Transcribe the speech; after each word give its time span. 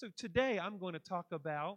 So 0.00 0.08
today 0.16 0.58
I'm 0.58 0.78
going 0.78 0.94
to 0.94 0.98
talk 0.98 1.26
about 1.30 1.76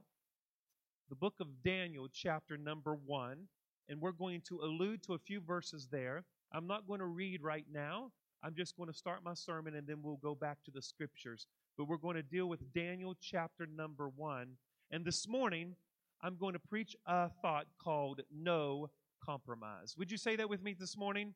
the 1.09 1.15
book 1.15 1.33
of 1.41 1.61
Daniel, 1.61 2.07
chapter 2.09 2.55
number 2.55 2.95
one, 3.05 3.49
and 3.89 3.99
we're 3.99 4.13
going 4.13 4.39
to 4.47 4.61
allude 4.61 5.03
to 5.03 5.13
a 5.15 5.17
few 5.17 5.41
verses 5.41 5.89
there. 5.91 6.23
I'm 6.53 6.65
not 6.65 6.87
going 6.87 7.01
to 7.01 7.05
read 7.05 7.43
right 7.43 7.65
now. 7.69 8.13
I'm 8.41 8.55
just 8.55 8.77
going 8.77 8.87
to 8.89 8.97
start 8.97 9.25
my 9.25 9.33
sermon 9.33 9.75
and 9.75 9.85
then 9.85 9.97
we'll 10.01 10.21
go 10.23 10.35
back 10.35 10.59
to 10.63 10.71
the 10.71 10.81
scriptures. 10.81 11.47
But 11.77 11.89
we're 11.89 11.97
going 11.97 12.15
to 12.15 12.23
deal 12.23 12.47
with 12.47 12.71
Daniel 12.71 13.13
chapter 13.19 13.65
number 13.65 14.07
one. 14.07 14.51
And 14.89 15.03
this 15.03 15.27
morning, 15.27 15.75
I'm 16.21 16.37
going 16.37 16.53
to 16.53 16.59
preach 16.59 16.95
a 17.05 17.27
thought 17.41 17.65
called 17.77 18.21
no 18.33 18.89
compromise. 19.21 19.95
Would 19.97 20.09
you 20.09 20.17
say 20.17 20.37
that 20.37 20.49
with 20.49 20.63
me 20.63 20.73
this 20.79 20.95
morning? 20.95 21.33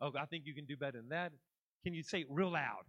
Oh, 0.00 0.10
I 0.18 0.24
think 0.24 0.44
you 0.44 0.54
can 0.54 0.64
do 0.64 0.76
better 0.76 0.98
than 0.98 1.10
that. 1.10 1.30
Can 1.84 1.94
you 1.94 2.02
say 2.02 2.22
it 2.22 2.26
real 2.28 2.50
loud? 2.50 2.82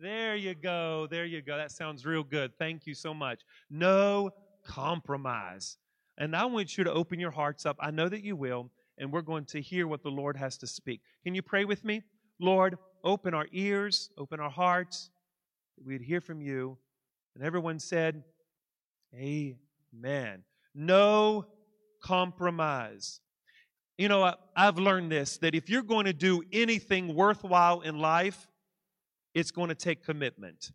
There 0.00 0.36
you 0.36 0.54
go. 0.54 1.08
There 1.10 1.24
you 1.24 1.42
go. 1.42 1.56
That 1.56 1.72
sounds 1.72 2.06
real 2.06 2.22
good. 2.22 2.52
Thank 2.56 2.86
you 2.86 2.94
so 2.94 3.12
much. 3.12 3.40
No 3.68 4.30
compromise. 4.64 5.76
And 6.18 6.36
I 6.36 6.44
want 6.44 6.78
you 6.78 6.84
to 6.84 6.92
open 6.92 7.18
your 7.18 7.32
hearts 7.32 7.66
up. 7.66 7.76
I 7.80 7.90
know 7.90 8.08
that 8.08 8.22
you 8.22 8.36
will 8.36 8.70
and 8.98 9.12
we're 9.12 9.22
going 9.22 9.44
to 9.46 9.60
hear 9.60 9.86
what 9.86 10.02
the 10.02 10.10
Lord 10.10 10.36
has 10.36 10.56
to 10.58 10.66
speak. 10.66 11.00
Can 11.24 11.34
you 11.34 11.42
pray 11.42 11.64
with 11.64 11.84
me? 11.84 12.02
Lord, 12.40 12.78
open 13.02 13.34
our 13.34 13.46
ears, 13.52 14.10
open 14.18 14.38
our 14.38 14.50
hearts, 14.50 15.10
we'd 15.84 16.02
hear 16.02 16.20
from 16.20 16.40
you. 16.40 16.78
And 17.34 17.44
everyone 17.44 17.78
said, 17.78 18.22
Amen. 19.14 20.44
No 20.74 21.46
compromise. 22.02 23.20
You 23.96 24.08
know, 24.08 24.34
I've 24.54 24.78
learned 24.78 25.10
this 25.10 25.38
that 25.38 25.54
if 25.56 25.68
you're 25.68 25.82
going 25.82 26.06
to 26.06 26.12
do 26.12 26.42
anything 26.52 27.14
worthwhile 27.14 27.80
in 27.80 27.98
life, 27.98 28.46
it's 29.38 29.52
going 29.52 29.68
to 29.68 29.74
take 29.74 30.04
commitment. 30.04 30.72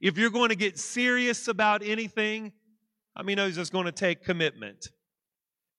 If 0.00 0.18
you're 0.18 0.30
going 0.30 0.48
to 0.48 0.56
get 0.56 0.78
serious 0.78 1.46
about 1.46 1.82
anything, 1.84 2.52
I 3.14 3.22
mean, 3.22 3.36
knows 3.36 3.50
it's 3.50 3.58
just 3.58 3.72
going 3.72 3.86
to 3.86 3.92
take 3.92 4.24
commitment. 4.24 4.88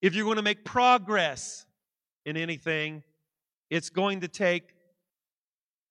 If 0.02 0.16
you're 0.16 0.24
going 0.24 0.38
to 0.38 0.44
make 0.44 0.64
progress 0.64 1.66
in 2.26 2.38
anything, 2.38 3.04
it's 3.70 3.90
going 3.90 4.22
to 4.22 4.30
take 4.30 4.64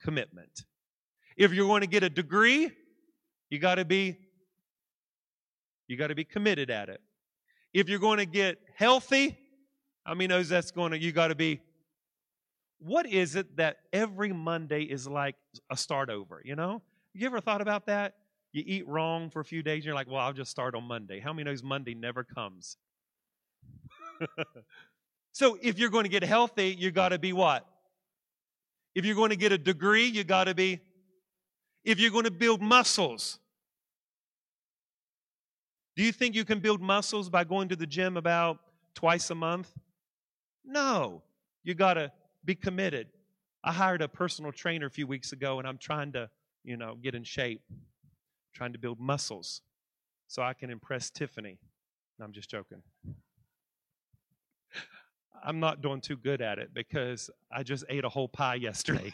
commitment. 0.02 0.64
If 1.36 1.52
you're 1.52 1.66
going 1.66 1.82
to 1.82 1.86
get 1.86 2.02
a 2.02 2.10
degree, 2.10 2.70
you 3.50 3.58
got 3.58 3.74
to 3.74 3.84
be 3.84 4.16
you 5.88 5.98
got 5.98 6.06
to 6.06 6.14
be 6.14 6.24
committed 6.24 6.70
at 6.70 6.88
it. 6.88 7.02
If 7.74 7.90
you're 7.90 7.98
going 7.98 8.18
to 8.18 8.24
get 8.24 8.56
healthy, 8.76 9.36
I 10.06 10.14
mean, 10.14 10.30
knows 10.30 10.48
that's 10.48 10.70
going 10.70 10.92
to 10.92 10.98
you 10.98 11.12
got 11.12 11.28
to 11.28 11.34
be 11.34 11.60
what 12.84 13.06
is 13.06 13.36
it 13.36 13.56
that 13.56 13.78
every 13.92 14.32
Monday 14.32 14.82
is 14.82 15.06
like 15.06 15.36
a 15.70 15.76
start 15.76 16.10
over, 16.10 16.42
you 16.44 16.56
know? 16.56 16.82
You 17.14 17.26
ever 17.26 17.40
thought 17.40 17.60
about 17.60 17.86
that? 17.86 18.14
You 18.52 18.64
eat 18.66 18.86
wrong 18.88 19.30
for 19.30 19.40
a 19.40 19.44
few 19.44 19.62
days, 19.62 19.76
and 19.76 19.84
you're 19.84 19.94
like, 19.94 20.08
well, 20.08 20.18
I'll 20.18 20.32
just 20.32 20.50
start 20.50 20.74
on 20.74 20.84
Monday. 20.84 21.20
How 21.20 21.32
many 21.32 21.44
knows 21.44 21.62
Monday 21.62 21.94
never 21.94 22.24
comes? 22.24 22.76
so 25.32 25.58
if 25.62 25.78
you're 25.78 25.90
going 25.90 26.04
to 26.04 26.10
get 26.10 26.24
healthy, 26.24 26.74
you 26.76 26.90
got 26.90 27.10
to 27.10 27.18
be 27.18 27.32
what? 27.32 27.66
If 28.94 29.04
you're 29.04 29.14
going 29.14 29.30
to 29.30 29.36
get 29.36 29.52
a 29.52 29.58
degree, 29.58 30.06
you 30.06 30.24
got 30.24 30.44
to 30.44 30.54
be. 30.54 30.80
If 31.84 31.98
you're 31.98 32.10
going 32.10 32.24
to 32.24 32.30
build 32.30 32.60
muscles, 32.60 33.38
do 35.96 36.02
you 36.02 36.12
think 36.12 36.34
you 36.34 36.44
can 36.44 36.58
build 36.58 36.80
muscles 36.80 37.28
by 37.28 37.44
going 37.44 37.68
to 37.68 37.76
the 37.76 37.86
gym 37.86 38.16
about 38.16 38.58
twice 38.94 39.30
a 39.30 39.34
month? 39.34 39.72
No. 40.64 41.22
You 41.64 41.74
got 41.74 41.94
to 41.94 42.12
be 42.44 42.54
committed. 42.54 43.08
I 43.64 43.72
hired 43.72 44.02
a 44.02 44.08
personal 44.08 44.52
trainer 44.52 44.86
a 44.86 44.90
few 44.90 45.06
weeks 45.06 45.32
ago 45.32 45.58
and 45.58 45.68
I'm 45.68 45.78
trying 45.78 46.12
to, 46.12 46.28
you 46.64 46.76
know, 46.76 46.96
get 47.00 47.14
in 47.14 47.24
shape, 47.24 47.62
trying 48.54 48.72
to 48.72 48.78
build 48.78 48.98
muscles 48.98 49.62
so 50.26 50.42
I 50.42 50.52
can 50.52 50.70
impress 50.70 51.10
Tiffany. 51.10 51.58
No, 52.18 52.24
I'm 52.24 52.32
just 52.32 52.50
joking. 52.50 52.82
I'm 55.44 55.60
not 55.60 55.82
doing 55.82 56.00
too 56.00 56.16
good 56.16 56.40
at 56.40 56.58
it 56.58 56.72
because 56.72 57.28
I 57.52 57.62
just 57.62 57.84
ate 57.88 58.04
a 58.04 58.08
whole 58.08 58.28
pie 58.28 58.54
yesterday 58.54 59.12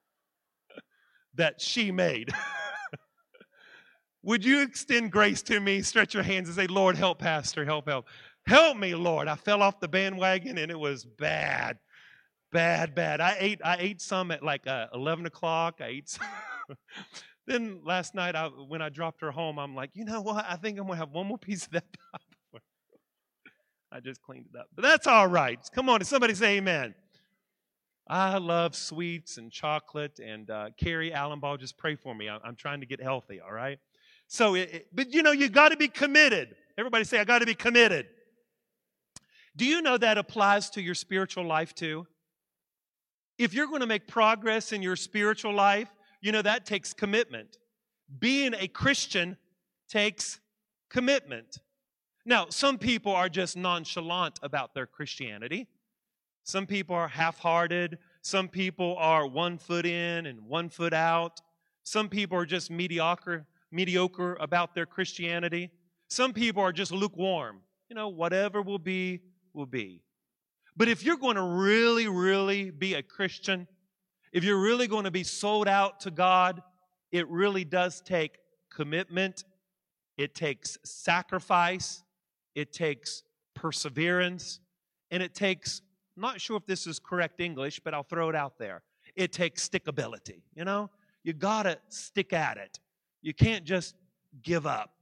that 1.34 1.60
she 1.60 1.92
made. 1.92 2.32
Would 4.22 4.44
you 4.44 4.62
extend 4.62 5.12
grace 5.12 5.42
to 5.42 5.60
me? 5.60 5.82
Stretch 5.82 6.14
your 6.14 6.22
hands 6.22 6.48
and 6.48 6.56
say, 6.56 6.66
Lord, 6.66 6.96
help, 6.96 7.18
Pastor, 7.18 7.64
help, 7.64 7.88
help. 7.88 8.06
Help 8.46 8.76
me, 8.76 8.94
Lord. 8.94 9.26
I 9.26 9.34
fell 9.34 9.62
off 9.62 9.80
the 9.80 9.88
bandwagon 9.88 10.58
and 10.58 10.70
it 10.70 10.78
was 10.78 11.04
bad. 11.04 11.78
Bad, 12.52 12.94
bad. 12.94 13.20
I 13.20 13.36
ate 13.38 13.60
I 13.64 13.76
ate 13.78 14.00
some 14.00 14.30
at 14.30 14.42
like 14.42 14.66
uh, 14.66 14.86
11 14.94 15.26
o'clock. 15.26 15.80
I 15.80 15.86
ate 15.86 16.08
some. 16.10 16.26
then 17.46 17.80
last 17.84 18.14
night 18.14 18.36
I, 18.36 18.46
when 18.46 18.80
I 18.80 18.88
dropped 18.88 19.20
her 19.22 19.32
home, 19.32 19.58
I'm 19.58 19.74
like, 19.74 19.90
you 19.94 20.04
know 20.04 20.20
what? 20.20 20.44
I 20.48 20.56
think 20.56 20.78
I'm 20.78 20.86
going 20.86 20.96
to 20.96 21.04
have 21.04 21.10
one 21.10 21.26
more 21.26 21.38
piece 21.38 21.66
of 21.66 21.72
that 21.72 21.84
I 23.92 24.00
just 24.00 24.22
cleaned 24.22 24.46
it 24.52 24.58
up. 24.58 24.68
But 24.74 24.82
that's 24.82 25.06
all 25.06 25.26
right. 25.26 25.58
Come 25.74 25.88
on, 25.88 26.04
somebody 26.04 26.34
say 26.34 26.58
amen. 26.58 26.94
I 28.08 28.38
love 28.38 28.76
sweets 28.76 29.38
and 29.38 29.50
chocolate. 29.50 30.20
And 30.20 30.50
uh, 30.50 30.70
Carrie 30.76 31.10
Allenball, 31.10 31.58
just 31.58 31.76
pray 31.78 31.96
for 31.96 32.14
me. 32.14 32.28
I'm, 32.28 32.40
I'm 32.44 32.56
trying 32.56 32.80
to 32.80 32.86
get 32.86 33.00
healthy, 33.00 33.40
all 33.40 33.52
right? 33.52 33.78
So, 34.28 34.54
it, 34.54 34.70
it, 34.72 34.86
but 34.92 35.12
you 35.12 35.22
know, 35.22 35.32
you 35.32 35.48
got 35.48 35.70
to 35.70 35.76
be 35.76 35.88
committed. 35.88 36.54
Everybody 36.78 37.04
say, 37.04 37.18
I 37.18 37.24
got 37.24 37.40
to 37.40 37.46
be 37.46 37.54
committed. 37.54 38.06
Do 39.56 39.64
you 39.64 39.80
know 39.80 39.96
that 39.96 40.18
applies 40.18 40.70
to 40.70 40.82
your 40.82 40.94
spiritual 40.94 41.44
life 41.44 41.74
too? 41.74 42.06
If 43.38 43.54
you're 43.54 43.66
going 43.66 43.80
to 43.80 43.86
make 43.86 44.06
progress 44.06 44.72
in 44.72 44.82
your 44.82 44.96
spiritual 44.96 45.54
life, 45.54 45.88
you 46.20 46.32
know, 46.32 46.42
that 46.42 46.66
takes 46.66 46.92
commitment. 46.92 47.58
Being 48.18 48.54
a 48.54 48.68
Christian 48.68 49.36
takes 49.88 50.40
commitment. 50.90 51.58
Now, 52.24 52.46
some 52.50 52.78
people 52.78 53.12
are 53.12 53.28
just 53.28 53.56
nonchalant 53.56 54.38
about 54.42 54.74
their 54.74 54.86
Christianity. 54.86 55.68
Some 56.44 56.66
people 56.66 56.94
are 56.94 57.08
half 57.08 57.38
hearted. 57.38 57.98
Some 58.22 58.48
people 58.48 58.96
are 58.98 59.26
one 59.26 59.58
foot 59.58 59.86
in 59.86 60.26
and 60.26 60.40
one 60.42 60.68
foot 60.68 60.92
out. 60.92 61.40
Some 61.82 62.08
people 62.08 62.38
are 62.38 62.46
just 62.46 62.70
mediocre, 62.70 63.46
mediocre 63.70 64.36
about 64.40 64.74
their 64.74 64.86
Christianity. 64.86 65.70
Some 66.08 66.32
people 66.32 66.62
are 66.62 66.72
just 66.72 66.92
lukewarm. 66.92 67.60
You 67.88 67.94
know, 67.94 68.08
whatever 68.08 68.62
will 68.62 68.78
be, 68.78 69.20
will 69.56 69.66
be. 69.66 70.02
But 70.76 70.88
if 70.88 71.02
you're 71.02 71.16
going 71.16 71.36
to 71.36 71.42
really, 71.42 72.06
really 72.06 72.70
be 72.70 72.94
a 72.94 73.02
Christian, 73.02 73.66
if 74.32 74.44
you're 74.44 74.60
really 74.60 74.86
going 74.86 75.04
to 75.04 75.10
be 75.10 75.24
sold 75.24 75.66
out 75.66 76.00
to 76.00 76.10
God, 76.10 76.62
it 77.10 77.26
really 77.28 77.64
does 77.64 78.02
take 78.02 78.38
commitment, 78.70 79.44
it 80.18 80.34
takes 80.34 80.76
sacrifice, 80.84 82.02
it 82.54 82.72
takes 82.72 83.22
perseverance, 83.54 84.60
and 85.10 85.22
it 85.22 85.34
takes, 85.34 85.80
I'm 86.16 86.22
not 86.22 86.40
sure 86.40 86.56
if 86.56 86.66
this 86.66 86.86
is 86.86 86.98
correct 86.98 87.40
English, 87.40 87.80
but 87.80 87.94
I'll 87.94 88.02
throw 88.02 88.28
it 88.28 88.36
out 88.36 88.58
there. 88.58 88.82
It 89.14 89.32
takes 89.32 89.66
stickability, 89.66 90.42
you 90.54 90.64
know? 90.64 90.90
You 91.22 91.32
gotta 91.32 91.78
stick 91.88 92.32
at 92.32 92.58
it. 92.58 92.78
You 93.22 93.32
can't 93.32 93.64
just 93.64 93.94
give 94.42 94.66
up. 94.66 94.92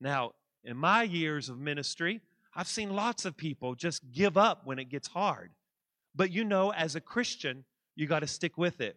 Now, 0.00 0.32
in 0.64 0.76
my 0.76 1.02
years 1.02 1.48
of 1.48 1.58
ministry, 1.58 2.20
I've 2.54 2.68
seen 2.68 2.94
lots 2.94 3.24
of 3.24 3.36
people 3.36 3.74
just 3.74 4.12
give 4.12 4.36
up 4.36 4.66
when 4.66 4.78
it 4.78 4.90
gets 4.90 5.08
hard. 5.08 5.50
But 6.14 6.30
you 6.30 6.44
know, 6.44 6.72
as 6.72 6.94
a 6.96 7.00
Christian, 7.00 7.64
you 7.96 8.06
got 8.06 8.20
to 8.20 8.26
stick 8.26 8.58
with 8.58 8.80
it 8.80 8.96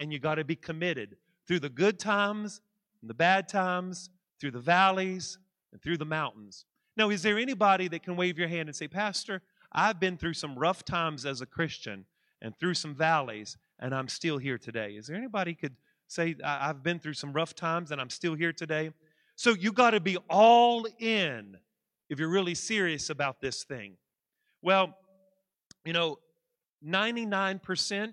and 0.00 0.12
you 0.12 0.18
got 0.18 0.36
to 0.36 0.44
be 0.44 0.56
committed 0.56 1.16
through 1.46 1.60
the 1.60 1.68
good 1.68 1.98
times 1.98 2.60
and 3.00 3.08
the 3.08 3.14
bad 3.14 3.48
times, 3.48 4.10
through 4.40 4.50
the 4.50 4.58
valleys 4.58 5.38
and 5.72 5.80
through 5.80 5.96
the 5.96 6.04
mountains. 6.04 6.64
Now, 6.96 7.10
is 7.10 7.22
there 7.22 7.38
anybody 7.38 7.88
that 7.88 8.02
can 8.02 8.16
wave 8.16 8.38
your 8.38 8.48
hand 8.48 8.68
and 8.68 8.76
say, 8.76 8.88
Pastor, 8.88 9.42
I've 9.72 10.00
been 10.00 10.16
through 10.16 10.34
some 10.34 10.58
rough 10.58 10.84
times 10.84 11.26
as 11.26 11.40
a 11.40 11.46
Christian 11.46 12.06
and 12.42 12.56
through 12.58 12.74
some 12.74 12.94
valleys, 12.94 13.56
and 13.78 13.94
I'm 13.94 14.08
still 14.08 14.38
here 14.38 14.58
today? 14.58 14.92
Is 14.92 15.06
there 15.06 15.16
anybody 15.16 15.54
could 15.54 15.76
say, 16.08 16.36
I've 16.42 16.82
been 16.82 16.98
through 16.98 17.14
some 17.14 17.32
rough 17.32 17.54
times 17.54 17.90
and 17.90 18.00
I'm 18.00 18.10
still 18.10 18.34
here 18.34 18.52
today? 18.52 18.90
So 19.36 19.50
you 19.54 19.72
got 19.72 19.90
to 19.90 20.00
be 20.00 20.16
all 20.28 20.86
in 20.98 21.58
if 22.08 22.18
you're 22.18 22.28
really 22.28 22.54
serious 22.54 23.10
about 23.10 23.40
this 23.40 23.64
thing. 23.64 23.96
Well, 24.62 24.96
you 25.84 25.92
know, 25.92 26.18
99%, 26.86 28.12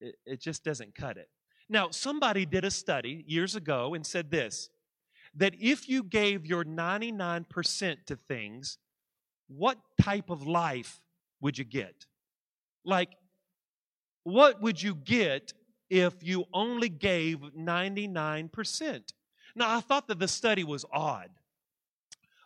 it, 0.00 0.16
it 0.24 0.40
just 0.40 0.64
doesn't 0.64 0.94
cut 0.94 1.16
it. 1.16 1.28
Now, 1.68 1.90
somebody 1.90 2.46
did 2.46 2.64
a 2.64 2.70
study 2.70 3.24
years 3.26 3.56
ago 3.56 3.94
and 3.94 4.06
said 4.06 4.30
this 4.30 4.70
that 5.34 5.54
if 5.60 5.88
you 5.88 6.02
gave 6.02 6.46
your 6.46 6.64
99% 6.64 7.96
to 8.06 8.16
things, 8.16 8.78
what 9.48 9.76
type 10.00 10.30
of 10.30 10.46
life 10.46 11.02
would 11.40 11.58
you 11.58 11.64
get? 11.64 12.06
Like, 12.84 13.10
what 14.24 14.62
would 14.62 14.82
you 14.82 14.94
get 14.94 15.52
if 15.90 16.14
you 16.22 16.44
only 16.54 16.88
gave 16.88 17.38
99%? 17.56 19.12
Now, 19.54 19.76
I 19.76 19.80
thought 19.80 20.08
that 20.08 20.18
the 20.18 20.28
study 20.28 20.64
was 20.64 20.84
odd, 20.92 21.30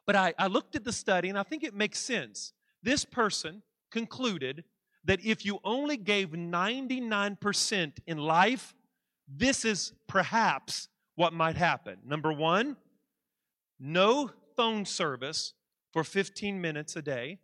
but 0.07 0.17
I, 0.17 0.35
I 0.39 0.47
looked 0.47 0.77
at 0.77 0.85
the 0.85 0.93
study 0.93 1.29
and 1.29 1.39
I 1.39 1.43
think 1.43 1.63
it 1.63 1.75
makes 1.75 1.99
sense. 1.99 2.53
This 2.83 3.05
person 3.05 3.63
concluded 3.91 4.65
that 5.05 5.25
if 5.25 5.45
you 5.45 5.59
only 5.65 5.97
gave 5.97 6.31
99% 6.31 7.93
in 8.07 8.19
life, 8.19 8.75
this 9.29 9.65
is 9.65 9.93
perhaps 10.07 10.89
what 11.15 11.33
might 11.33 11.57
happen. 11.57 11.99
Number 12.05 12.33
one, 12.33 12.77
no 13.79 14.31
phone 14.57 14.85
service 14.85 15.55
for 15.93 16.05
15 16.05 16.61
minutes 16.61 16.97
a 16.97 17.03
day. 17.03 17.39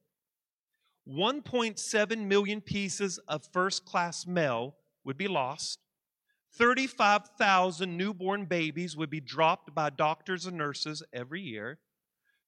1.7 1.08 2.26
million 2.26 2.60
pieces 2.60 3.18
of 3.28 3.46
first 3.52 3.84
class 3.84 4.26
mail 4.26 4.74
would 5.04 5.16
be 5.16 5.28
lost. 5.28 5.78
35,000 6.54 7.96
newborn 7.96 8.46
babies 8.46 8.96
would 8.96 9.10
be 9.10 9.20
dropped 9.20 9.74
by 9.74 9.90
doctors 9.90 10.46
and 10.46 10.56
nurses 10.56 11.02
every 11.12 11.40
year. 11.40 11.78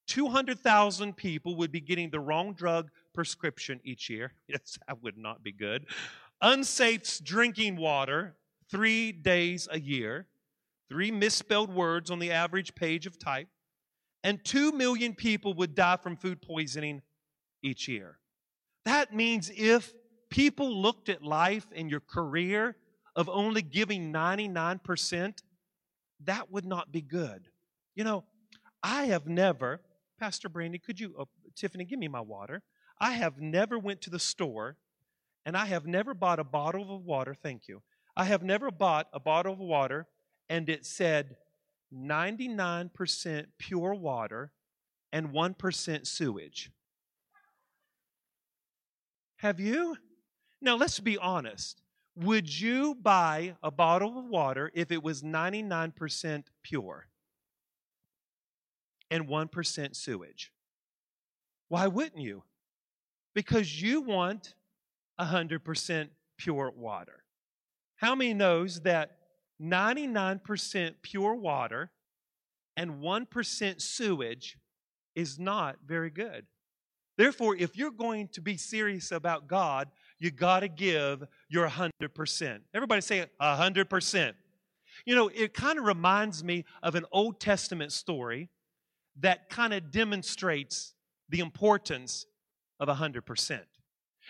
200,000 0.09 1.17
people 1.17 1.57
would 1.57 1.71
be 1.71 1.81
getting 1.81 2.11
the 2.11 2.21
wrong 2.21 2.53
drug 2.55 2.91
prescription 3.15 3.81
each 3.85 4.11
year. 4.11 4.33
Yes, 4.49 4.79
that 4.87 5.03
would 5.03 5.17
not 5.17 5.43
be 5.43 5.53
good. 5.53 5.87
Unsafe 6.41 7.23
drinking 7.23 7.77
water 7.77 8.35
three 8.71 9.13
days 9.13 9.69
a 9.71 9.79
year. 9.79 10.27
Three 10.89 11.11
misspelled 11.11 11.73
words 11.73 12.11
on 12.11 12.19
the 12.19 12.33
average 12.33 12.75
page 12.75 13.07
of 13.07 13.19
type. 13.19 13.49
And 14.25 14.43
2 14.45 14.73
million 14.73 15.15
people 15.15 15.55
would 15.55 15.75
die 15.75 15.97
from 15.97 16.17
food 16.17 16.41
poisoning 16.41 17.03
each 17.63 17.89
year. 17.89 18.19
That 18.85 19.15
means 19.15 19.51
if 19.55 19.93
people 20.31 20.83
looked 20.83 21.09
at 21.09 21.23
life 21.23 21.67
and 21.75 21.91
your 21.91 22.01
career 22.01 22.77
of 23.15 23.29
only 23.29 23.63
giving 23.63 24.13
99%, 24.13 25.43
that 26.25 26.51
would 26.51 26.65
not 26.65 26.91
be 26.91 27.03
good. 27.03 27.49
You 27.95 28.05
know, 28.05 28.25
I 28.83 29.07
have 29.07 29.27
never, 29.27 29.81
Pastor 30.19 30.49
Brandy, 30.49 30.79
could 30.79 30.99
you, 30.99 31.15
oh, 31.19 31.29
Tiffany, 31.55 31.85
give 31.85 31.99
me 31.99 32.09
my 32.09 32.21
water. 32.21 32.63
I 33.01 33.13
have 33.13 33.41
never 33.41 33.79
went 33.79 34.01
to 34.03 34.11
the 34.11 34.19
store 34.19 34.77
and 35.47 35.57
I 35.57 35.67
have 35.67 35.87
never 35.87 36.15
bought 36.15 36.39
a 36.39 36.45
bottle 36.45 36.95
of 36.95 37.05
water, 37.05 37.35
thank 37.35 37.69
you. 37.69 37.83
I 38.17 38.25
have 38.25 38.43
never 38.43 38.71
bought 38.71 39.09
a 39.13 39.21
bottle 39.21 39.53
of 39.53 39.59
water 39.61 40.07
and 40.49 40.69
it 40.69 40.85
said 40.85 41.37
99% 41.95 43.47
pure 43.59 43.95
water 43.95 44.53
and 45.13 45.31
1% 45.31 46.07
sewage. 46.07 46.71
Have 49.37 49.61
you? 49.61 49.97
Now, 50.61 50.77
let's 50.77 50.99
be 50.99 51.17
honest. 51.17 51.81
Would 52.17 52.61
you 52.61 52.97
buy 52.97 53.55
a 53.63 53.71
bottle 53.71 54.19
of 54.19 54.25
water 54.25 54.73
if 54.75 54.91
it 54.91 55.03
was 55.03 55.23
99% 55.23 56.45
pure 56.63 57.08
and 59.11 59.29
1% 59.29 59.97
sewage? 59.97 60.53
Why 61.69 61.87
wouldn't 61.87 62.23
you? 62.23 62.45
Because 63.35 63.81
you 63.81 64.01
want 64.01 64.55
100% 65.21 66.09
pure 66.39 66.73
water. 66.77 67.25
How 67.97 68.15
many 68.15 68.35
knows 68.35 68.81
that 68.81 69.17
99% 69.61 70.95
pure 71.03 71.35
water 71.35 71.91
and 72.77 73.03
1% 73.03 73.83
sewage 73.83 74.57
is 75.15 75.39
not 75.39 75.77
very 75.85 76.11
good? 76.11 76.47
Therefore, 77.17 77.57
if 77.57 77.77
you're 77.77 77.91
going 77.91 78.29
to 78.29 78.41
be 78.41 78.57
serious 78.57 79.11
about 79.11 79.49
God, 79.49 79.89
you 80.21 80.31
got 80.31 80.61
to 80.61 80.69
give 80.69 81.25
your 81.49 81.69
100%. 81.69 82.61
Everybody 82.73 83.01
say 83.01 83.27
100%. 83.41 84.35
You 85.05 85.15
know, 85.17 85.29
it 85.29 85.53
kind 85.53 85.79
of 85.79 85.85
reminds 85.85 86.45
me 86.45 86.65
of 86.83 86.95
an 86.95 87.05
Old 87.11 87.41
Testament 87.41 87.93
story 87.93 88.49
that 89.21 89.49
kind 89.49 89.75
of 89.75 89.91
demonstrates 89.91 90.95
the 91.29 91.41
importance 91.41 92.27
of 92.81 92.89
100%. 92.89 93.61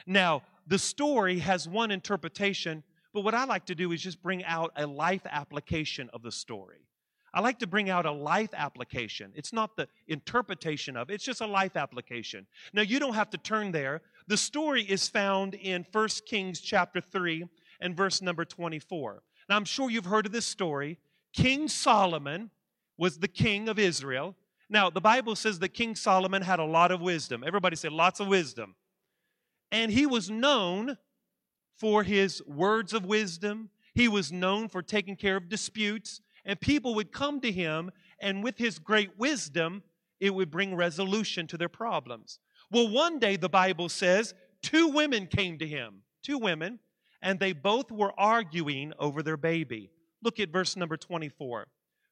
Now, 0.06 0.43
the 0.67 0.79
story 0.79 1.38
has 1.40 1.69
one 1.69 1.90
interpretation, 1.90 2.82
but 3.12 3.23
what 3.23 3.35
I 3.35 3.44
like 3.44 3.67
to 3.67 3.75
do 3.75 3.93
is 3.93 4.02
just 4.02 4.23
bring 4.23 4.44
out 4.44 4.73
a 4.76 4.87
life 4.87 5.23
application 5.31 6.11
of 6.12 6.23
the 6.23 6.32
story. 6.32 6.79
I 7.35 7.40
like 7.40 7.58
to 7.58 7.67
bring 7.67 7.90
out 7.90 8.06
a 8.06 8.12
life 8.12 8.50
application. 8.55 9.32
It's 9.35 9.52
not 9.52 9.76
the 9.76 9.87
interpretation 10.06 10.96
of 10.96 11.11
it, 11.11 11.14
it's 11.14 11.25
just 11.25 11.41
a 11.41 11.46
life 11.46 11.76
application. 11.76 12.46
Now, 12.73 12.82
you 12.82 12.99
don't 12.99 13.14
have 13.14 13.31
to 13.31 13.38
turn 13.38 13.73
there. 13.73 14.02
The 14.29 14.37
story 14.37 14.82
is 14.82 15.08
found 15.08 15.55
in 15.55 15.87
1 15.93 16.08
Kings 16.26 16.61
chapter 16.61 17.00
3 17.00 17.44
and 17.81 17.96
verse 17.96 18.23
number 18.23 18.44
24. 18.44 19.23
Now, 19.49 19.56
I'm 19.56 19.64
sure 19.64 19.91
you've 19.91 20.06
heard 20.06 20.26
of 20.26 20.32
this 20.32 20.46
story. 20.46 20.99
King 21.32 21.69
Solomon 21.69 22.50
was 22.96 23.19
the 23.19 23.29
king 23.29 23.69
of 23.69 23.79
Israel. 23.79 24.34
Now, 24.70 24.91
the 24.91 25.00
Bible 25.00 25.35
says 25.35 25.59
that 25.61 25.70
King 25.70 25.94
Solomon 25.94 26.43
had 26.43 26.59
a 26.59 26.65
lot 26.65 26.91
of 26.91 27.00
wisdom. 27.00 27.43
Everybody 27.47 27.76
say 27.76 27.88
lots 27.88 28.20
of 28.20 28.29
wisdom. 28.29 28.75
And 29.73 29.91
he 29.91 30.06
was 30.06 30.31
known 30.31 30.99
for 31.76 32.03
his 32.03 32.43
words 32.47 32.93
of 32.93 33.05
wisdom. 33.05 33.70
He 33.94 34.09
was 34.09 34.31
known 34.31 34.69
for 34.69 34.82
taking 34.82 35.17
care 35.17 35.37
of 35.37 35.49
disputes 35.49 36.20
and 36.49 36.59
people 36.59 36.94
would 36.94 37.12
come 37.12 37.41
to 37.43 37.53
him, 37.53 37.91
and 38.20 38.43
with 38.43 38.56
his 38.56 38.79
great 38.79 39.19
wisdom, 39.19 39.82
it 40.19 40.35
would 40.35 40.50
bring 40.50 40.75
resolution 40.75 41.47
to 41.47 41.59
their 41.59 41.69
problems. 41.69 42.41
Well, 42.70 42.88
one 42.88 43.19
day 43.19 43.37
the 43.37 43.50
Bible 43.50 43.91
says 43.91 44.35
two 44.62 44.88
women 44.88 45.26
came 45.26 45.59
to 45.59 45.67
him, 45.67 46.03
two 46.23 46.38
women, 46.38 46.81
and 47.20 47.38
they 47.38 47.53
both 47.53 47.93
were 47.93 48.19
arguing 48.19 48.94
over 48.99 49.23
their 49.23 49.37
baby. 49.37 49.91
Look 50.23 50.41
at 50.41 50.49
verse 50.49 50.75
number 50.75 50.97
24, 50.97 51.67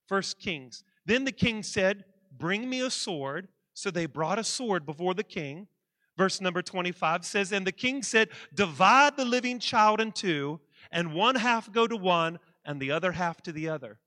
First 0.06 0.38
Kings. 0.38 0.84
Then 1.06 1.24
the 1.24 1.32
king 1.32 1.62
said, 1.62 2.04
Bring 2.38 2.68
me 2.68 2.80
a 2.80 2.90
sword. 2.90 3.48
So 3.74 3.90
they 3.90 4.06
brought 4.06 4.38
a 4.38 4.44
sword 4.44 4.86
before 4.86 5.14
the 5.14 5.24
king. 5.24 5.68
Verse 6.16 6.40
number 6.40 6.62
25 6.62 7.24
says, 7.24 7.52
And 7.52 7.66
the 7.66 7.72
king 7.72 8.02
said, 8.02 8.30
Divide 8.54 9.16
the 9.16 9.24
living 9.24 9.58
child 9.58 10.00
in 10.00 10.12
two, 10.12 10.60
and 10.90 11.12
one 11.12 11.34
half 11.34 11.70
go 11.70 11.86
to 11.86 11.96
one, 11.96 12.38
and 12.64 12.80
the 12.80 12.90
other 12.90 13.12
half 13.12 13.42
to 13.42 13.52
the 13.52 13.68
other. 13.68 13.98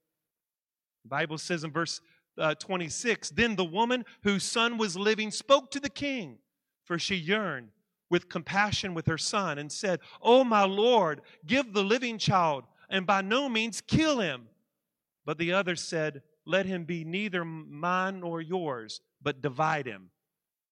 The 1.04 1.08
Bible 1.08 1.38
says 1.38 1.62
in 1.62 1.70
verse 1.70 2.00
uh, 2.36 2.54
26 2.56 3.30
Then 3.30 3.54
the 3.56 3.64
woman 3.64 4.04
whose 4.22 4.42
son 4.42 4.76
was 4.76 4.96
living 4.96 5.30
spoke 5.30 5.70
to 5.70 5.80
the 5.80 5.88
king, 5.88 6.38
for 6.84 6.98
she 6.98 7.14
yearned 7.14 7.68
with 8.10 8.28
compassion 8.28 8.92
with 8.92 9.06
her 9.06 9.18
son 9.18 9.58
and 9.58 9.70
said, 9.70 10.00
Oh, 10.20 10.42
my 10.42 10.64
Lord, 10.64 11.20
give 11.46 11.72
the 11.72 11.84
living 11.84 12.18
child, 12.18 12.64
and 12.88 13.06
by 13.06 13.22
no 13.22 13.48
means 13.48 13.80
kill 13.80 14.18
him. 14.18 14.48
But 15.24 15.38
the 15.38 15.52
other 15.52 15.76
said, 15.76 16.22
Let 16.50 16.66
him 16.66 16.82
be 16.82 17.04
neither 17.04 17.44
mine 17.44 18.18
nor 18.20 18.40
yours, 18.40 19.00
but 19.22 19.40
divide 19.40 19.86
him. 19.86 20.10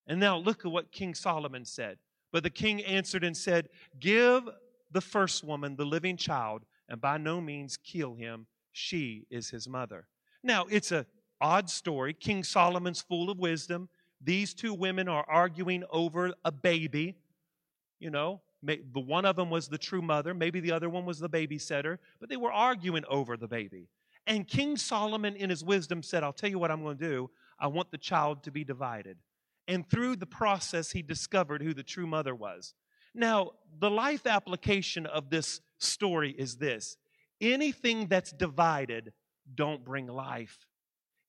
And 0.08 0.19
now 0.19 0.36
look 0.36 0.64
at 0.64 0.72
what 0.72 0.90
King 0.90 1.14
Solomon 1.14 1.64
said. 1.64 1.98
But 2.32 2.42
the 2.42 2.50
king 2.50 2.82
answered 2.82 3.22
and 3.22 3.36
said, 3.36 3.69
Give 4.00 4.42
the 4.90 5.00
first 5.00 5.44
woman 5.44 5.76
the 5.76 5.84
living 5.84 6.16
child, 6.16 6.64
and 6.88 7.00
by 7.00 7.16
no 7.16 7.40
means 7.40 7.76
kill 7.76 8.16
him. 8.16 8.48
She 8.72 9.28
is 9.30 9.50
his 9.50 9.69
mother. 9.69 10.08
Now, 10.42 10.66
it's 10.69 10.90
a 10.90 11.06
odd 11.40 11.70
story. 11.70 12.12
King 12.12 12.42
Solomon's 12.42 13.00
full 13.00 13.30
of 13.30 13.38
wisdom. 13.38 13.88
These 14.20 14.54
two 14.54 14.75
women 14.75 15.06
are 15.06 15.25
arguing 15.28 15.85
over 15.90 16.32
a 16.44 16.50
baby. 16.50 17.14
You 18.00 18.11
know, 18.11 18.40
the 18.64 18.80
one 18.94 19.25
of 19.25 19.37
them 19.37 19.49
was 19.49 19.68
the 19.68 19.78
true 19.78 20.02
mother, 20.02 20.35
maybe 20.35 20.58
the 20.58 20.73
other 20.73 20.90
one 20.90 21.06
was 21.06 21.20
the 21.20 21.28
babysitter, 21.28 21.99
but 22.18 22.28
they 22.28 22.37
were 22.37 22.52
arguing 22.52 23.04
over 23.08 23.37
the 23.37 23.47
baby. 23.47 23.87
And 24.28 24.47
King 24.47 24.76
Solomon, 24.76 25.35
in 25.37 25.49
his 25.49 25.64
wisdom, 25.64 26.02
said, 26.02 26.23
I'll 26.23 26.35
tell 26.35 26.50
you 26.50 26.58
what 26.58 26.70
I'm 26.70 26.82
going 26.82 26.99
to 26.99 27.08
do. 27.08 27.30
I 27.58 27.66
want 27.66 27.90
the 27.90 27.99
child 27.99 28.44
to 28.44 28.50
be 28.52 28.62
divided. 28.62 29.16
And 29.66 29.88
through 29.88 30.16
the 30.16 30.26
process, 30.26 30.92
he 30.92 31.02
discovered 31.02 31.62
who 31.62 31.73
the 31.73 31.82
true 31.82 32.06
mother 32.06 32.35
was. 32.35 32.75
Now, 33.14 33.52
the 33.80 33.90
life 33.90 34.26
application 34.26 35.06
of 35.06 35.30
this 35.30 35.61
story 35.78 36.35
is 36.38 36.56
this 36.56 36.99
anything 37.40 38.06
that's 38.06 38.32
divided 38.32 39.12
don't 39.54 39.82
bring 39.82 40.06
life. 40.06 40.66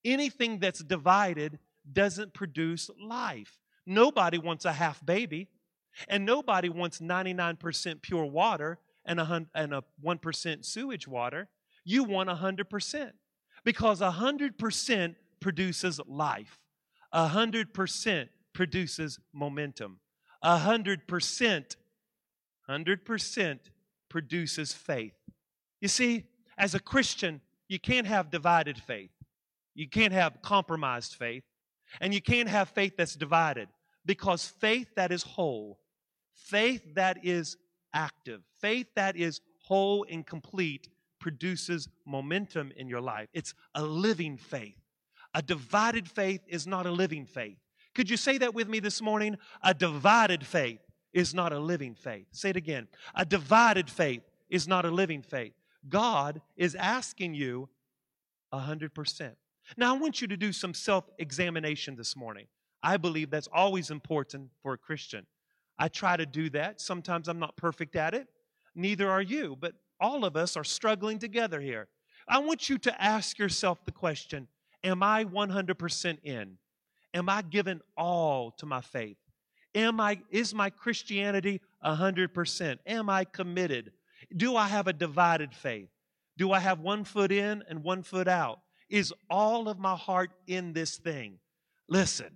Anything 0.03 0.59
that's 0.59 0.83
divided 0.83 1.57
doesn't 1.91 2.33
produce 2.33 2.89
life. 3.01 3.59
Nobody 3.85 4.37
wants 4.37 4.65
a 4.65 4.73
half 4.73 5.03
baby, 5.05 5.47
and 6.07 6.25
nobody 6.25 6.69
wants 6.69 6.99
99% 6.99 8.01
pure 8.01 8.25
water 8.25 8.77
and 9.05 9.19
a, 9.19 9.83
1% 10.03 10.65
sewage 10.65 11.07
water. 11.07 11.47
You 11.83 12.03
want 12.03 12.29
100% 12.29 13.11
because 13.63 14.01
100% 14.01 15.15
produces 15.39 15.99
life, 16.07 16.59
100% 17.13 18.29
produces 18.53 19.19
momentum, 19.33 19.99
100%, 20.43 21.75
100% 22.69 23.59
produces 24.09 24.73
faith. 24.73 25.13
You 25.81 25.87
see, 25.87 26.25
as 26.57 26.75
a 26.75 26.79
Christian, 26.79 27.41
you 27.67 27.79
can't 27.79 28.07
have 28.07 28.31
divided 28.31 28.77
faith. 28.77 29.11
You 29.75 29.87
can't 29.87 30.13
have 30.13 30.41
compromised 30.41 31.15
faith. 31.15 31.43
And 32.01 32.13
you 32.13 32.21
can't 32.21 32.49
have 32.49 32.69
faith 32.69 32.93
that's 32.97 33.15
divided 33.15 33.69
because 34.05 34.45
faith 34.45 34.87
that 34.95 35.11
is 35.11 35.23
whole, 35.23 35.79
faith 36.35 36.83
that 36.95 37.23
is 37.23 37.57
active, 37.93 38.41
faith 38.59 38.87
that 38.95 39.15
is 39.15 39.41
whole 39.63 40.05
and 40.09 40.25
complete 40.25 40.87
produces 41.19 41.87
momentum 42.05 42.71
in 42.75 42.87
your 42.87 43.01
life. 43.01 43.27
It's 43.33 43.53
a 43.75 43.83
living 43.83 44.37
faith. 44.37 44.75
A 45.33 45.41
divided 45.41 46.09
faith 46.09 46.41
is 46.47 46.65
not 46.65 46.85
a 46.85 46.91
living 46.91 47.25
faith. 47.25 47.57
Could 47.93 48.09
you 48.09 48.17
say 48.17 48.37
that 48.39 48.53
with 48.53 48.67
me 48.67 48.79
this 48.79 49.01
morning? 49.01 49.37
A 49.63 49.73
divided 49.73 50.45
faith 50.45 50.79
is 51.13 51.33
not 51.33 51.53
a 51.53 51.59
living 51.59 51.95
faith. 51.95 52.25
Say 52.31 52.51
it 52.51 52.55
again. 52.55 52.87
A 53.15 53.25
divided 53.25 53.89
faith 53.89 54.21
is 54.49 54.67
not 54.67 54.85
a 54.85 54.91
living 54.91 55.21
faith. 55.21 55.53
God 55.87 56.41
is 56.55 56.75
asking 56.75 57.33
you 57.33 57.69
100%. 58.53 59.31
Now, 59.77 59.95
I 59.95 59.97
want 59.97 60.21
you 60.21 60.27
to 60.27 60.37
do 60.37 60.51
some 60.51 60.73
self 60.73 61.05
examination 61.19 61.95
this 61.95 62.15
morning. 62.15 62.47
I 62.81 62.97
believe 62.97 63.29
that's 63.29 63.49
always 63.53 63.91
important 63.91 64.49
for 64.61 64.73
a 64.73 64.77
Christian. 64.77 65.25
I 65.77 65.87
try 65.87 66.17
to 66.17 66.25
do 66.25 66.49
that. 66.51 66.81
Sometimes 66.81 67.27
I'm 67.27 67.39
not 67.39 67.55
perfect 67.55 67.95
at 67.95 68.13
it. 68.13 68.27
Neither 68.75 69.09
are 69.09 69.21
you, 69.21 69.57
but 69.59 69.73
all 69.99 70.25
of 70.25 70.35
us 70.35 70.55
are 70.57 70.63
struggling 70.63 71.19
together 71.19 71.59
here. 71.59 71.87
I 72.27 72.39
want 72.39 72.69
you 72.69 72.77
to 72.79 73.01
ask 73.01 73.39
yourself 73.39 73.83
the 73.85 73.91
question 73.91 74.47
Am 74.83 75.03
I 75.03 75.25
100% 75.25 76.17
in? 76.23 76.57
Am 77.13 77.27
I 77.27 77.41
given 77.41 77.81
all 77.97 78.51
to 78.51 78.65
my 78.65 78.81
faith? 78.81 79.17
Am 79.75 79.99
I, 79.99 80.19
is 80.29 80.53
my 80.53 80.69
Christianity 80.69 81.61
100%? 81.85 82.77
Am 82.85 83.09
I 83.09 83.23
committed? 83.25 83.91
Do 84.35 84.55
I 84.55 84.67
have 84.67 84.87
a 84.87 84.93
divided 84.93 85.53
faith? 85.53 85.89
Do 86.37 86.51
I 86.51 86.59
have 86.59 86.79
one 86.79 87.03
foot 87.03 87.31
in 87.31 87.63
and 87.67 87.83
one 87.83 88.03
foot 88.03 88.27
out? 88.27 88.61
Is 88.89 89.13
all 89.29 89.67
of 89.67 89.77
my 89.77 89.95
heart 89.95 90.31
in 90.47 90.73
this 90.73 90.97
thing? 90.97 91.39
Listen, 91.87 92.29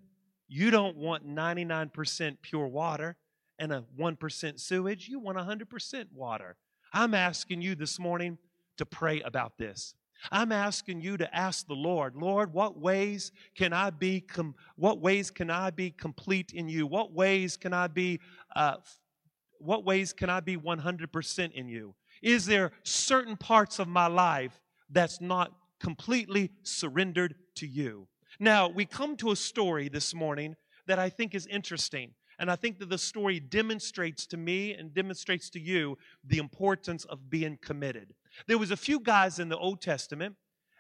you 0.48 0.70
don't 0.70 0.98
want 0.98 1.28
99% 1.28 2.38
pure 2.42 2.68
water 2.68 3.16
and 3.58 3.72
a 3.72 3.84
1% 3.98 4.60
sewage. 4.60 5.08
You 5.08 5.20
want 5.20 5.38
100% 5.38 6.06
water. 6.14 6.58
I'm 6.94 7.14
asking 7.14 7.62
you 7.62 7.76
this 7.76 8.00
morning 8.00 8.38
to 8.78 8.86
pray 8.86 9.22
about 9.22 9.58
this. 9.58 9.96
I'm 10.32 10.52
asking 10.52 11.02
you 11.02 11.18
to 11.18 11.36
ask 11.36 11.68
the 11.68 11.74
Lord, 11.74 12.16
Lord, 12.16 12.54
what 12.54 12.80
ways 12.80 13.32
can 13.56 13.74
I 13.74 13.90
be 13.90 14.22
com- 14.22 14.56
what 14.76 15.00
ways 15.00 15.32
can 15.32 15.50
I 15.50 15.72
be 15.72 15.92
complete 15.92 16.54
in 16.54 16.70
you? 16.70 16.88
What 16.88 17.12
ways 17.12 17.58
can 17.58 17.74
I 17.74 17.88
be 17.88 18.20
uh, 18.56 18.78
what 19.60 19.86
ways 19.86 20.14
can 20.14 20.30
I 20.30 20.42
be 20.42 20.58
100% 20.58 21.52
in 21.54 21.68
you? 21.68 21.96
Is 22.22 22.46
there 22.46 22.72
certain 22.84 23.38
parts 23.38 23.80
of 23.80 23.88
my 23.88 24.08
life 24.08 24.62
that's 24.90 25.22
not 25.22 25.54
completely 25.80 26.52
surrendered 26.64 27.36
to 27.56 27.68
you? 27.68 28.08
Now, 28.40 28.68
we 28.68 28.86
come 28.86 29.16
to 29.18 29.32
a 29.32 29.36
story 29.36 29.88
this 29.88 30.14
morning 30.14 30.56
that 30.88 31.00
I 31.00 31.10
think 31.10 31.34
is 31.34 31.48
interesting. 31.48 32.12
And 32.40 32.50
I 32.50 32.56
think 32.56 32.80
that 32.80 32.90
the 32.90 32.98
story 32.98 33.40
demonstrates 33.40 34.26
to 34.28 34.38
me 34.38 34.74
and 34.74 34.94
demonstrates 34.94 35.50
to 35.52 35.60
you 35.60 35.98
the 36.24 36.38
importance 36.38 37.06
of 37.06 37.30
being 37.30 37.58
committed. 37.62 38.14
There 38.48 38.58
was 38.58 38.72
a 38.72 38.78
few 38.78 39.00
guys 39.00 39.40
in 39.40 39.50
the 39.50 39.58
Old 39.58 39.82
Testament, 39.82 40.36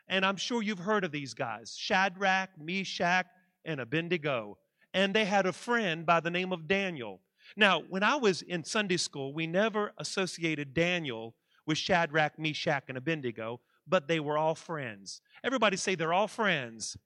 and 0.07 0.25
I'm 0.25 0.37
sure 0.37 0.61
you've 0.61 0.79
heard 0.79 1.03
of 1.03 1.11
these 1.11 1.33
guys 1.33 1.75
Shadrach, 1.77 2.49
Meshach, 2.59 3.27
and 3.65 3.79
Abednego. 3.79 4.57
And 4.93 5.13
they 5.13 5.25
had 5.25 5.45
a 5.45 5.53
friend 5.53 6.05
by 6.05 6.19
the 6.19 6.29
name 6.29 6.51
of 6.51 6.67
Daniel. 6.67 7.19
Now, 7.55 7.83
when 7.89 8.03
I 8.03 8.15
was 8.15 8.41
in 8.41 8.63
Sunday 8.63 8.97
school, 8.97 9.33
we 9.33 9.47
never 9.47 9.91
associated 9.97 10.73
Daniel 10.73 11.35
with 11.65 11.77
Shadrach, 11.77 12.37
Meshach, 12.37 12.83
and 12.89 12.97
Abednego, 12.97 13.59
but 13.87 14.07
they 14.07 14.19
were 14.19 14.37
all 14.37 14.55
friends. 14.55 15.21
Everybody 15.43 15.77
say 15.77 15.95
they're 15.95 16.13
all 16.13 16.27
friends. 16.27 16.97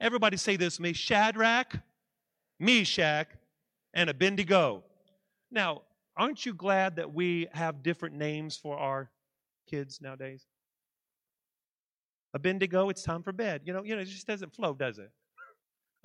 Everybody 0.00 0.36
say 0.36 0.56
this 0.56 0.80
me 0.80 0.92
Shadrach, 0.92 1.78
Meshach, 2.58 3.28
and 3.94 4.10
Abednego. 4.10 4.84
Now, 5.50 5.82
aren't 6.16 6.44
you 6.46 6.54
glad 6.54 6.96
that 6.96 7.12
we 7.12 7.48
have 7.52 7.82
different 7.82 8.16
names 8.16 8.56
for 8.56 8.76
our 8.76 9.10
kids 9.68 10.00
nowadays? 10.00 10.46
Abednego, 12.34 12.88
it's 12.88 13.02
time 13.02 13.22
for 13.22 13.32
bed. 13.32 13.62
You 13.64 13.72
know, 13.72 13.82
you 13.82 13.96
know, 13.96 14.02
it 14.02 14.06
just 14.06 14.26
doesn't 14.26 14.54
flow, 14.54 14.74
does 14.74 14.98
it? 14.98 15.10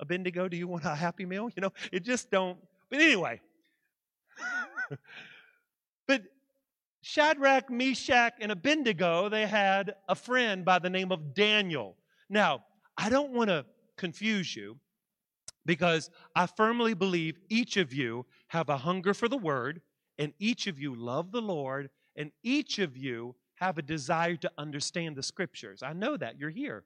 Abednego, 0.00 0.48
do 0.48 0.56
you 0.56 0.66
want 0.68 0.84
a 0.84 0.94
happy 0.94 1.24
meal? 1.24 1.48
You 1.54 1.62
know, 1.62 1.72
it 1.92 2.02
just 2.02 2.30
don't. 2.30 2.58
But 2.90 3.00
anyway. 3.00 3.40
but 6.08 6.22
Shadrach, 7.02 7.70
Meshach, 7.70 8.34
and 8.40 8.50
Abednego, 8.50 9.28
they 9.28 9.46
had 9.46 9.94
a 10.08 10.14
friend 10.14 10.64
by 10.64 10.78
the 10.78 10.90
name 10.90 11.12
of 11.12 11.34
Daniel. 11.34 11.96
Now, 12.28 12.64
I 12.98 13.08
don't 13.08 13.32
want 13.32 13.48
to 13.48 13.64
confuse 13.96 14.54
you 14.54 14.76
because 15.66 16.10
I 16.34 16.46
firmly 16.46 16.94
believe 16.94 17.38
each 17.50 17.76
of 17.76 17.92
you 17.92 18.24
have 18.48 18.68
a 18.68 18.78
hunger 18.78 19.12
for 19.12 19.28
the 19.28 19.36
word, 19.36 19.82
and 20.18 20.32
each 20.38 20.66
of 20.66 20.78
you 20.78 20.94
love 20.94 21.32
the 21.32 21.42
Lord, 21.42 21.90
and 22.16 22.30
each 22.42 22.78
of 22.78 22.96
you 22.96 23.34
have 23.56 23.76
a 23.76 23.82
desire 23.82 24.36
to 24.36 24.50
understand 24.56 25.16
the 25.16 25.22
scriptures. 25.22 25.82
I 25.82 25.92
know 25.92 26.16
that. 26.16 26.38
You're 26.38 26.50
here. 26.50 26.84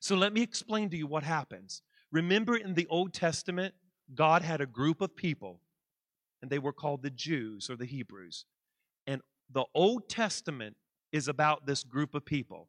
So 0.00 0.14
let 0.14 0.32
me 0.32 0.42
explain 0.42 0.88
to 0.90 0.96
you 0.96 1.06
what 1.06 1.22
happens. 1.22 1.82
Remember 2.12 2.56
in 2.56 2.74
the 2.74 2.86
Old 2.88 3.12
Testament, 3.12 3.74
God 4.14 4.42
had 4.42 4.60
a 4.60 4.66
group 4.66 5.00
of 5.00 5.16
people, 5.16 5.60
and 6.40 6.50
they 6.50 6.58
were 6.58 6.72
called 6.72 7.02
the 7.02 7.10
Jews 7.10 7.68
or 7.68 7.76
the 7.76 7.86
Hebrews. 7.86 8.44
And 9.06 9.20
the 9.50 9.64
Old 9.74 10.08
Testament 10.08 10.76
is 11.12 11.28
about 11.28 11.66
this 11.66 11.82
group 11.84 12.14
of 12.14 12.24
people. 12.24 12.68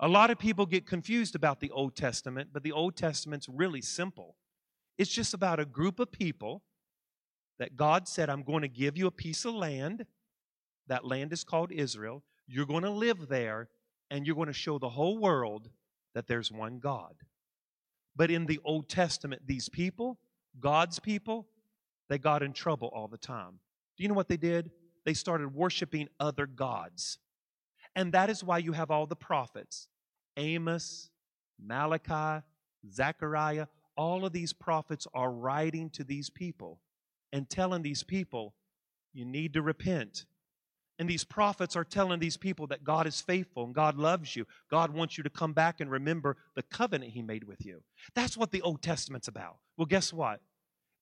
A 0.00 0.08
lot 0.08 0.30
of 0.30 0.38
people 0.38 0.66
get 0.66 0.86
confused 0.86 1.34
about 1.34 1.60
the 1.60 1.70
Old 1.70 1.96
Testament, 1.96 2.50
but 2.52 2.62
the 2.62 2.72
Old 2.72 2.96
Testament's 2.96 3.48
really 3.48 3.80
simple. 3.80 4.36
It's 4.98 5.10
just 5.10 5.34
about 5.34 5.60
a 5.60 5.64
group 5.64 5.98
of 5.98 6.12
people 6.12 6.62
that 7.58 7.76
God 7.76 8.08
said, 8.08 8.28
I'm 8.28 8.42
going 8.42 8.62
to 8.62 8.68
give 8.68 8.96
you 8.96 9.06
a 9.06 9.12
piece 9.12 9.44
of 9.44 9.54
land. 9.54 10.06
That 10.86 11.04
land 11.04 11.32
is 11.32 11.44
called 11.44 11.72
Israel. 11.72 12.22
You're 12.46 12.66
going 12.66 12.82
to 12.82 12.90
live 12.90 13.28
there, 13.28 13.68
and 14.10 14.26
you're 14.26 14.36
going 14.36 14.48
to 14.48 14.52
show 14.52 14.78
the 14.78 14.88
whole 14.88 15.18
world 15.18 15.68
that 16.14 16.26
there's 16.26 16.52
one 16.52 16.78
God. 16.78 17.14
But 18.16 18.30
in 18.30 18.46
the 18.46 18.60
Old 18.64 18.88
Testament, 18.88 19.42
these 19.46 19.68
people, 19.68 20.18
God's 20.60 20.98
people, 20.98 21.48
they 22.08 22.18
got 22.18 22.42
in 22.42 22.52
trouble 22.52 22.90
all 22.94 23.08
the 23.08 23.18
time. 23.18 23.58
Do 23.96 24.02
you 24.02 24.08
know 24.08 24.14
what 24.14 24.28
they 24.28 24.36
did? 24.36 24.70
They 25.04 25.14
started 25.14 25.54
worshiping 25.54 26.08
other 26.20 26.46
gods. 26.46 27.18
And 27.96 28.12
that 28.12 28.30
is 28.30 28.42
why 28.42 28.58
you 28.58 28.72
have 28.72 28.90
all 28.90 29.06
the 29.06 29.16
prophets 29.16 29.88
Amos, 30.36 31.10
Malachi, 31.60 32.44
Zechariah. 32.90 33.66
All 33.96 34.24
of 34.24 34.32
these 34.32 34.52
prophets 34.52 35.06
are 35.14 35.30
writing 35.30 35.90
to 35.90 36.04
these 36.04 36.30
people 36.30 36.80
and 37.32 37.48
telling 37.48 37.82
these 37.82 38.02
people, 38.02 38.54
you 39.12 39.24
need 39.24 39.54
to 39.54 39.62
repent. 39.62 40.26
And 40.98 41.08
these 41.08 41.24
prophets 41.24 41.74
are 41.74 41.84
telling 41.84 42.20
these 42.20 42.36
people 42.36 42.68
that 42.68 42.84
God 42.84 43.06
is 43.06 43.20
faithful 43.20 43.64
and 43.64 43.74
God 43.74 43.96
loves 43.96 44.36
you. 44.36 44.46
God 44.70 44.92
wants 44.92 45.18
you 45.18 45.24
to 45.24 45.30
come 45.30 45.52
back 45.52 45.80
and 45.80 45.90
remember 45.90 46.36
the 46.54 46.62
covenant 46.62 47.12
He 47.12 47.22
made 47.22 47.44
with 47.44 47.64
you. 47.66 47.82
That's 48.14 48.36
what 48.36 48.52
the 48.52 48.62
Old 48.62 48.82
Testament's 48.82 49.28
about. 49.28 49.56
Well, 49.76 49.86
guess 49.86 50.12
what? 50.12 50.40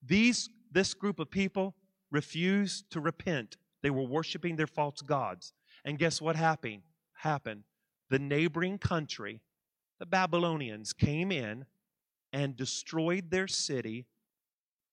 These, 0.03 0.49
this 0.71 0.93
group 0.93 1.19
of 1.19 1.29
people 1.29 1.75
refused 2.11 2.89
to 2.91 2.99
repent. 2.99 3.57
They 3.83 3.91
were 3.91 4.07
worshiping 4.07 4.55
their 4.55 4.67
false 4.67 5.01
gods. 5.01 5.53
And 5.85 5.99
guess 5.99 6.21
what 6.21 6.35
happened? 6.35 6.81
Happened. 7.13 7.63
The 8.09 8.19
neighboring 8.19 8.79
country, 8.79 9.41
the 9.99 10.05
Babylonians, 10.05 10.93
came 10.93 11.31
in 11.31 11.65
and 12.33 12.57
destroyed 12.57 13.29
their 13.29 13.47
city, 13.47 14.07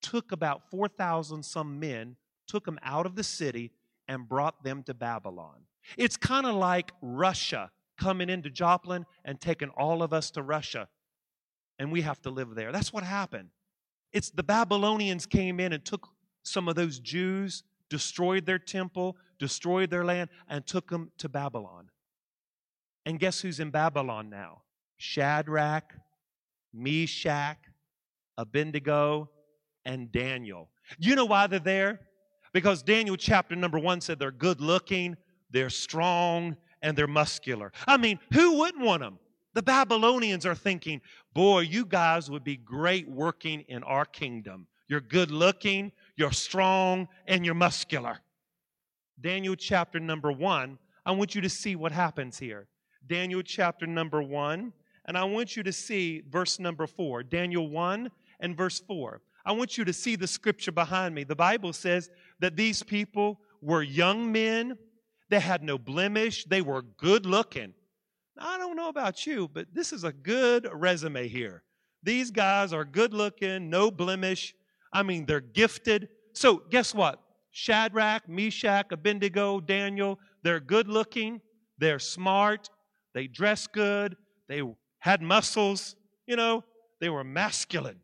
took 0.03 0.31
about 0.31 0.71
4,000 0.71 1.43
some 1.43 1.81
men, 1.81 2.17
took 2.47 2.67
them 2.67 2.79
out 2.83 3.07
of 3.07 3.17
the 3.17 3.25
city, 3.25 3.73
and 4.07 4.29
brought 4.29 4.63
them 4.63 4.83
to 4.85 4.95
Babylon. 4.95 5.65
It's 5.97 6.17
kind 6.17 6.47
of 6.47 6.55
like 6.55 6.93
Russia 7.01 7.71
coming 7.99 8.29
into 8.29 8.51
Joplin 8.51 9.07
and 9.25 9.41
taking 9.41 9.71
all 9.71 10.03
of 10.03 10.13
us 10.13 10.31
to 10.33 10.43
Russia, 10.43 10.89
and 11.79 11.91
we 11.91 12.03
have 12.03 12.21
to 12.23 12.31
live 12.31 12.55
there. 12.55 12.73
That's 12.73 12.93
what 12.93 13.05
happened. 13.05 13.49
It's 14.13 14.31
the 14.31 14.43
Babylonians 14.43 15.27
came 15.27 15.61
in 15.61 15.73
and 15.73 15.85
took 15.85 16.09
some 16.43 16.69
of 16.69 16.75
those 16.75 16.99
Jews, 16.99 17.63
destroyed 17.89 18.47
their 18.47 18.59
temple, 18.59 19.17
destroyed 19.39 19.91
their 19.91 20.05
land, 20.05 20.31
and 20.49 20.67
took 20.67 20.91
them 20.91 21.13
to 21.19 21.29
Babylon. 21.29 21.91
And 23.07 23.19
guess 23.19 23.41
who's 23.41 23.61
in 23.61 23.71
Babylon 23.71 24.29
now? 24.29 24.63
Shadrach, 24.99 25.95
Meshach, 26.73 27.59
Abednego, 28.39 29.31
and 29.85 30.11
Daniel. 30.13 30.71
You 30.99 31.15
know 31.15 31.25
why 31.25 31.47
they're 31.47 31.59
there? 31.59 32.01
Because 32.53 32.83
Daniel 32.83 33.17
chapter 33.17 33.55
number 33.55 33.79
one 33.79 34.01
said 34.01 34.19
they're 34.19 34.31
good 34.31 34.61
looking, 34.61 35.17
they're 35.51 35.71
strong, 35.71 36.57
and 36.83 36.97
they're 36.97 37.07
muscular. 37.07 37.73
I 37.87 37.97
mean, 37.97 38.19
who 38.33 38.59
wouldn't 38.59 38.85
want 38.85 39.03
them? 39.03 39.19
The 39.55 39.63
Babylonians 39.63 40.47
are 40.47 40.55
thinking, 40.55 41.01
boy, 41.35 41.61
you 41.61 41.85
guys 41.85 42.31
would 42.31 42.45
be 42.45 42.57
great 42.57 43.09
working 43.09 43.63
in 43.69 43.83
our 43.83 44.05
kingdom. 44.05 44.67
You're 44.89 45.01
good 45.01 45.31
looking, 45.31 45.93
you're 46.17 46.33
strong, 46.33 47.09
and 47.27 47.45
you're 47.45 47.55
muscular. 47.55 48.19
Daniel 49.21 49.55
chapter 49.55 50.01
number 50.01 50.33
one, 50.33 50.79
I 51.05 51.13
want 51.13 51.35
you 51.35 51.41
to 51.41 51.49
see 51.49 51.77
what 51.77 51.93
happens 51.93 52.39
here. 52.39 52.69
Daniel 53.07 53.43
chapter 53.43 53.87
number 53.87 54.23
one, 54.23 54.73
and 55.11 55.19
I 55.19 55.25
want 55.25 55.57
you 55.57 55.65
to 55.65 55.73
see 55.73 56.23
verse 56.31 56.61
number 56.61 56.87
four. 56.87 57.25
Daniel 57.25 57.69
1 57.69 58.13
and 58.39 58.57
verse 58.57 58.79
4. 58.79 59.21
I 59.45 59.51
want 59.51 59.77
you 59.77 59.85
to 59.85 59.93
see 59.93 60.15
the 60.15 60.29
scripture 60.29 60.71
behind 60.71 61.17
me. 61.17 61.25
The 61.25 61.35
Bible 61.35 61.73
says 61.73 62.11
that 62.39 62.55
these 62.55 62.85
people 62.85 63.41
were 63.61 63.83
young 63.83 64.31
men, 64.31 64.79
they 65.29 65.41
had 65.41 65.65
no 65.65 65.79
blemish, 65.79 66.45
they 66.45 66.63
were 66.63 66.83
good 66.83 67.27
looking. 67.27 67.75
I 68.39 68.57
don't 68.57 68.77
know 68.77 68.89
about 68.89 69.27
you, 69.27 69.51
but 69.53 69.67
this 69.75 69.93
is 69.93 70.05
a 70.05 70.13
good 70.13 70.69
resume 70.73 71.27
here. 71.27 71.65
These 72.05 72.31
guys 72.31 72.73
are 72.73 72.85
good 72.85 73.13
looking, 73.13 73.69
no 73.69 73.91
blemish. 73.91 74.55
I 74.93 75.03
mean, 75.03 75.27
they're 75.27 75.41
gifted. 75.41 76.09
So, 76.35 76.63
guess 76.71 76.95
what? 76.95 77.21
Shadrach, 77.51 78.29
Meshach, 78.29 78.93
Abednego, 78.93 79.59
Daniel, 79.59 80.21
they're 80.45 80.61
good 80.61 80.87
looking, 80.87 81.41
They're 81.79 81.99
smart. 81.99 82.71
They 83.13 83.27
dress 83.27 83.67
good. 83.67 84.17
They 84.47 84.63
had 85.01 85.21
muscles. 85.21 85.97
You 86.27 86.37
know, 86.37 86.65
they 87.01 87.09
were 87.09 87.25
masculine. 87.25 88.01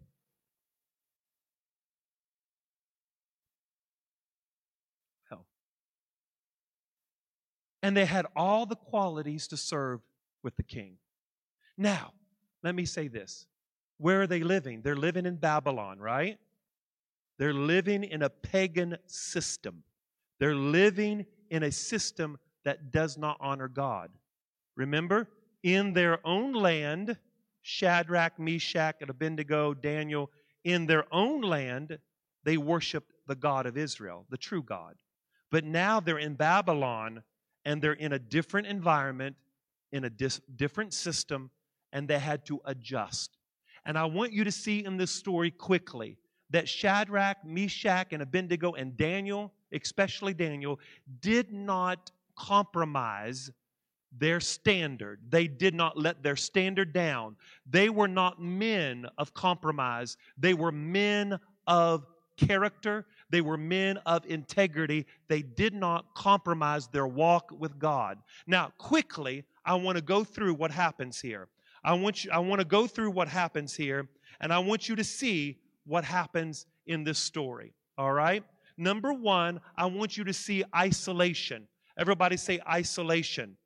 Hell. 5.29 5.47
And 7.83 7.97
they 7.97 8.07
had 8.07 8.27
all 8.35 8.67
the 8.67 8.77
qualities 8.77 9.47
to 9.49 9.57
serve 9.57 10.01
with 10.43 10.57
the 10.57 10.63
king. 10.63 10.97
Now, 11.79 12.13
let 12.63 12.75
me 12.75 12.85
say 12.85 13.09
this. 13.09 13.47
Where 13.99 14.23
are 14.23 14.27
they 14.27 14.43
living? 14.43 14.83
They're 14.83 14.97
living 14.97 15.27
in 15.27 15.37
Babylon, 15.37 15.99
right? 15.99 16.39
They're 17.39 17.55
living 17.55 18.05
in 18.05 18.23
a 18.23 18.31
pagan 18.31 18.97
system. 19.07 19.83
They're 20.39 20.55
living 20.55 21.27
in 21.51 21.63
a 21.63 21.73
system 21.73 22.39
that 22.65 22.91
does 22.91 23.17
not 23.17 23.37
honor 23.41 23.69
God. 23.69 24.11
Remember, 24.75 25.29
in 25.67 25.93
their 25.93 26.25
own 26.25 26.53
land, 26.53 27.17
Shadrach, 27.63 28.39
Meshach, 28.39 28.99
and 29.01 29.11
Abednego, 29.11 29.75
Daniel, 29.75 30.31
in 30.63 30.87
their 30.87 31.13
own 31.13 31.41
land, 31.41 31.99
they 32.45 32.57
worshiped 32.57 33.13
the 33.27 33.35
God 33.35 33.67
of 33.67 33.77
Israel, 33.77 34.27
the 34.31 34.37
true 34.37 34.63
God. 34.63 34.95
But 35.51 35.65
now 35.65 35.99
they're 35.99 36.19
in 36.19 36.37
Babylon 36.37 37.25
and 37.65 37.83
they're 37.83 37.95
in 37.95 38.13
a 38.13 38.19
different 38.21 38.69
environment, 38.69 39.35
in 39.91 40.05
a 40.05 40.11
dis- 40.11 40.41
different 40.55 40.95
system, 40.95 41.51
and 41.93 42.07
they 42.07 42.21
had 42.21 42.47
to 42.47 42.61
adjust. 42.65 43.37
And 43.85 43.99
I 43.99 44.05
want 44.05 44.33
you 44.33 44.45
to 44.45 44.53
see 44.53 44.85
in 44.85 44.97
this 44.97 45.11
story 45.11 45.51
quickly 45.51 46.17
that 46.51 46.69
Shadrach, 46.69 47.45
Meshach, 47.45 48.13
and 48.13 48.23
Abednego, 48.23 48.75
and 48.75 48.97
Daniel, 48.97 49.53
especially 49.73 50.33
Daniel, 50.33 50.79
did 51.21 51.53
not 51.53 52.13
compromise 52.39 53.51
their 54.19 54.41
standard. 54.41 55.21
They 55.29 55.47
did 55.47 55.75
not 55.75 55.99
let 55.99 56.23
their 56.23 56.37
standard 56.37 56.93
down. 56.93 57.37
They 57.69 57.89
were 57.91 58.09
not 58.09 58.41
men 58.41 59.07
of 59.19 59.35
compromise, 59.35 60.17
they 60.39 60.55
were 60.55 60.73
men 60.73 61.39
of 61.67 62.07
character. 62.37 63.07
They 63.31 63.41
were 63.41 63.57
men 63.57 63.99
of 64.07 64.25
integrity. 64.27 65.07
They 65.29 65.43
did 65.43 65.75
not 65.75 66.15
compromise 66.15 66.87
their 66.89 67.07
walk 67.07 67.51
with 67.51 67.79
God. 67.79 68.19
Now, 68.47 68.73
quickly, 68.79 69.45
I 69.65 69.75
want 69.75 69.97
to 69.97 70.03
go 70.03 70.23
through 70.23 70.55
what 70.55 70.71
happens 70.71 71.21
here. 71.21 71.49
I 71.83 71.95
want 71.95 72.25
you 72.25 72.31
I 72.31 72.39
want 72.39 72.61
to 72.61 72.67
go 72.67 72.87
through 72.87 73.13
what 73.13 73.29
happens 73.29 73.75
here 73.75 74.09
and 74.41 74.53
I 74.53 74.59
want 74.59 74.89
you 74.89 74.97
to 74.97 75.05
see 75.05 75.59
what 75.85 76.05
happens 76.05 76.67
in 76.87 77.05
this 77.05 77.19
story. 77.19 77.73
All 77.97 78.13
right? 78.13 78.45
Number 78.77 79.13
1, 79.13 79.61
I 79.77 79.87
want 79.87 80.17
you 80.17 80.25
to 80.25 80.33
see 80.33 80.63
isolation. 80.75 81.67
Everybody 81.99 82.37
say 82.37 82.61
isolation. 82.69 83.57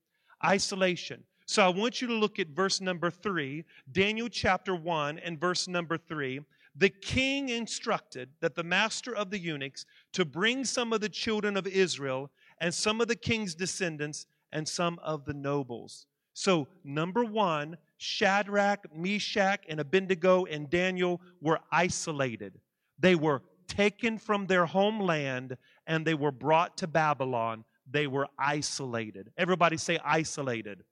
Isolation. 0.45 1.25
So 1.47 1.65
I 1.65 1.69
want 1.69 2.01
you 2.01 2.07
to 2.09 2.15
look 2.15 2.39
at 2.39 2.49
verse 2.49 2.81
number 2.81 3.11
3, 3.11 3.65
Daniel 3.91 4.29
chapter 4.29 4.75
1 4.75 5.19
and 5.19 5.41
verse 5.41 5.67
number 5.67 5.99
3. 5.99 6.41
The 6.77 6.89
king 6.89 7.49
instructed 7.49 8.31
that 8.41 8.55
the 8.55 8.63
master 8.63 9.15
of 9.15 9.31
the 9.31 9.39
eunuchs 9.39 9.85
to 10.13 10.25
bring 10.25 10.65
some 10.65 10.93
of 10.93 11.01
the 11.01 11.09
children 11.09 11.57
of 11.57 11.67
Israel 11.67 12.31
and 12.61 12.73
some 12.73 13.01
of 13.01 13.09
the 13.09 13.17
king's 13.17 13.55
descendants 13.55 14.27
and 14.53 14.67
some 14.69 15.01
of 15.03 15.25
the 15.25 15.35
nobles. 15.35 16.07
So, 16.33 16.69
number 16.85 17.25
one, 17.25 17.77
Shadrach, 17.99 18.87
Meshach, 18.95 19.65
and 19.69 19.81
Abednego 19.81 20.45
and 20.45 20.71
Daniel 20.71 21.21
were 21.41 21.59
isolated. 21.73 22.61
They 22.99 23.15
were 23.15 23.43
taken 23.67 24.19
from 24.19 24.47
their 24.47 24.67
homeland 24.67 25.57
and 25.87 26.07
they 26.07 26.15
were 26.15 26.33
brought 26.33 26.77
to 26.79 26.87
Babylon 26.87 27.65
they 27.91 28.07
were 28.07 28.29
isolated. 28.39 29.31
Everybody 29.37 29.77
say 29.77 29.99
isolated. 30.05 30.85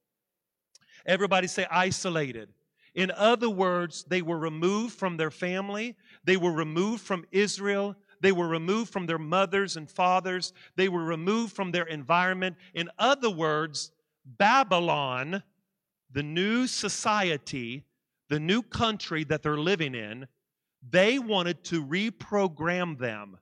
Everybody 1.07 1.47
say 1.47 1.67
isolated. 1.71 2.51
In 2.95 3.11
other 3.13 3.51
words, 3.51 4.05
they 4.09 4.23
were 4.23 4.39
removed 4.39 4.95
from 4.95 5.17
their 5.17 5.31
family, 5.31 5.97
they 6.25 6.37
were 6.37 6.53
removed 6.53 7.03
from 7.03 7.25
Israel, 7.31 7.95
they 8.21 8.33
were 8.33 8.49
removed 8.49 8.93
from 8.93 9.07
their 9.07 9.19
mothers 9.19 9.77
and 9.77 9.89
fathers, 9.89 10.53
they 10.77 10.89
were 10.89 11.05
removed 11.05 11.55
from 11.55 11.71
their 11.71 11.85
environment. 11.85 12.57
In 12.75 12.91
other 12.99 13.31
words, 13.31 13.93
Babylon, 14.25 15.43
the 16.11 16.23
new 16.23 16.67
society, 16.67 17.85
the 18.29 18.41
new 18.41 18.63
country 18.63 19.25
that 19.25 19.43
they're 19.43 19.59
living 19.59 19.95
in, 19.95 20.27
they 20.91 21.19
wanted 21.19 21.63
to 21.65 21.85
reprogram 21.85 22.99
them. 22.99 23.39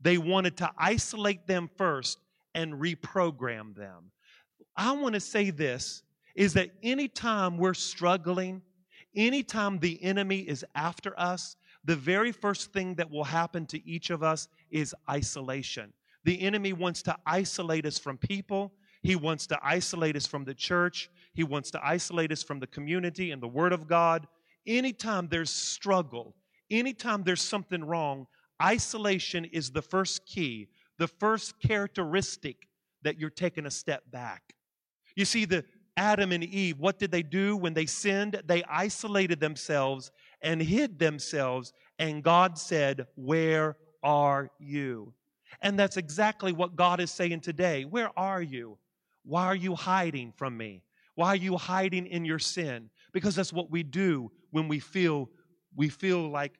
They 0.00 0.18
wanted 0.18 0.56
to 0.58 0.70
isolate 0.78 1.46
them 1.46 1.68
first 1.76 2.18
and 2.54 2.74
reprogram 2.74 3.74
them. 3.74 4.10
I 4.76 4.92
want 4.92 5.14
to 5.14 5.20
say 5.20 5.50
this 5.50 6.02
is 6.34 6.54
that 6.54 6.70
anytime 6.82 7.58
we're 7.58 7.74
struggling, 7.74 8.62
anytime 9.14 9.78
the 9.78 10.02
enemy 10.02 10.40
is 10.40 10.64
after 10.74 11.18
us, 11.18 11.56
the 11.84 11.96
very 11.96 12.32
first 12.32 12.72
thing 12.72 12.94
that 12.96 13.10
will 13.10 13.24
happen 13.24 13.66
to 13.66 13.88
each 13.88 14.10
of 14.10 14.22
us 14.22 14.48
is 14.70 14.94
isolation. 15.08 15.92
The 16.24 16.40
enemy 16.40 16.72
wants 16.72 17.02
to 17.02 17.16
isolate 17.26 17.86
us 17.86 17.98
from 17.98 18.18
people. 18.18 18.72
He 19.02 19.16
wants 19.16 19.46
to 19.48 19.58
isolate 19.62 20.16
us 20.16 20.26
from 20.26 20.44
the 20.44 20.54
church. 20.54 21.10
He 21.32 21.42
wants 21.42 21.70
to 21.70 21.80
isolate 21.84 22.32
us 22.32 22.42
from 22.42 22.60
the 22.60 22.66
community 22.66 23.30
and 23.30 23.42
the 23.42 23.48
Word 23.48 23.72
of 23.72 23.88
God. 23.88 24.26
Anytime 24.66 25.28
there's 25.28 25.50
struggle, 25.50 26.36
anytime 26.70 27.22
there's 27.22 27.40
something 27.40 27.82
wrong, 27.82 28.26
isolation 28.62 29.46
is 29.46 29.70
the 29.70 29.80
first 29.82 30.26
key 30.26 30.68
the 31.00 31.08
first 31.08 31.58
characteristic 31.60 32.68
that 33.02 33.18
you're 33.18 33.30
taking 33.30 33.64
a 33.64 33.70
step 33.70 34.02
back. 34.12 34.54
You 35.16 35.24
see, 35.24 35.46
the 35.46 35.64
Adam 35.96 36.30
and 36.30 36.44
Eve, 36.44 36.78
what 36.78 36.98
did 36.98 37.10
they 37.10 37.22
do 37.22 37.56
when 37.56 37.72
they 37.72 37.86
sinned? 37.86 38.40
They 38.44 38.62
isolated 38.64 39.40
themselves 39.40 40.12
and 40.42 40.60
hid 40.60 40.98
themselves, 40.98 41.72
and 41.98 42.22
God 42.22 42.58
said, 42.58 43.06
Where 43.16 43.78
are 44.02 44.50
you? 44.58 45.14
And 45.62 45.78
that's 45.78 45.96
exactly 45.96 46.52
what 46.52 46.76
God 46.76 47.00
is 47.00 47.10
saying 47.10 47.40
today. 47.40 47.86
Where 47.86 48.10
are 48.18 48.42
you? 48.42 48.76
Why 49.24 49.46
are 49.46 49.56
you 49.56 49.74
hiding 49.74 50.32
from 50.36 50.54
me? 50.54 50.82
Why 51.14 51.28
are 51.28 51.36
you 51.36 51.56
hiding 51.56 52.06
in 52.06 52.26
your 52.26 52.38
sin? 52.38 52.90
Because 53.12 53.34
that's 53.34 53.54
what 53.54 53.70
we 53.70 53.82
do 53.82 54.30
when 54.50 54.68
we 54.68 54.78
feel 54.78 55.30
we 55.74 55.88
feel 55.88 56.28
like 56.28 56.52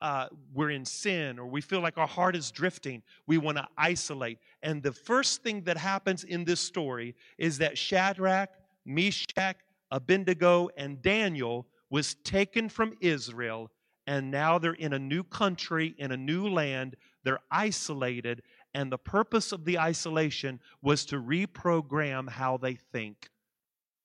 uh, 0.00 0.26
we're 0.54 0.70
in 0.70 0.84
sin 0.84 1.38
or 1.38 1.46
we 1.46 1.60
feel 1.60 1.80
like 1.80 1.98
our 1.98 2.06
heart 2.06 2.36
is 2.36 2.50
drifting, 2.50 3.02
we 3.26 3.38
want 3.38 3.56
to 3.56 3.66
isolate. 3.76 4.38
And 4.62 4.82
the 4.82 4.92
first 4.92 5.42
thing 5.42 5.62
that 5.64 5.76
happens 5.76 6.24
in 6.24 6.44
this 6.44 6.60
story 6.60 7.14
is 7.36 7.58
that 7.58 7.76
Shadrach, 7.76 8.50
Meshach, 8.84 9.56
Abednego, 9.90 10.68
and 10.76 11.02
Daniel 11.02 11.66
was 11.90 12.14
taken 12.16 12.68
from 12.68 12.94
Israel, 13.00 13.70
and 14.06 14.30
now 14.30 14.58
they're 14.58 14.72
in 14.74 14.92
a 14.92 14.98
new 14.98 15.24
country, 15.24 15.94
in 15.98 16.12
a 16.12 16.16
new 16.16 16.48
land. 16.48 16.96
They're 17.24 17.40
isolated, 17.50 18.42
and 18.74 18.92
the 18.92 18.98
purpose 18.98 19.52
of 19.52 19.64
the 19.64 19.78
isolation 19.78 20.60
was 20.82 21.04
to 21.06 21.16
reprogram 21.16 22.28
how 22.28 22.56
they 22.58 22.74
think. 22.74 23.30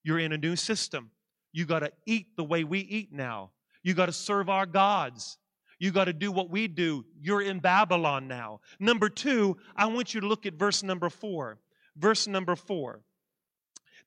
You're 0.03 0.19
in 0.19 0.33
a 0.33 0.37
new 0.37 0.55
system. 0.55 1.11
You 1.51 1.65
got 1.65 1.79
to 1.79 1.91
eat 2.05 2.35
the 2.35 2.43
way 2.43 2.63
we 2.63 2.79
eat 2.79 3.13
now. 3.13 3.51
You 3.83 3.93
got 3.93 4.07
to 4.07 4.13
serve 4.13 4.49
our 4.49 4.65
gods. 4.65 5.37
You 5.83 5.91
got 5.91 6.05
to 6.05 6.13
do 6.13 6.31
what 6.31 6.49
we 6.49 6.69
do. 6.69 7.03
You're 7.19 7.41
in 7.41 7.59
Babylon 7.59 8.25
now. 8.25 8.61
Number 8.79 9.09
two, 9.09 9.57
I 9.75 9.87
want 9.87 10.13
you 10.13 10.21
to 10.21 10.27
look 10.27 10.45
at 10.45 10.53
verse 10.53 10.81
number 10.81 11.09
four. 11.09 11.59
Verse 11.97 12.25
number 12.25 12.55
four. 12.55 13.01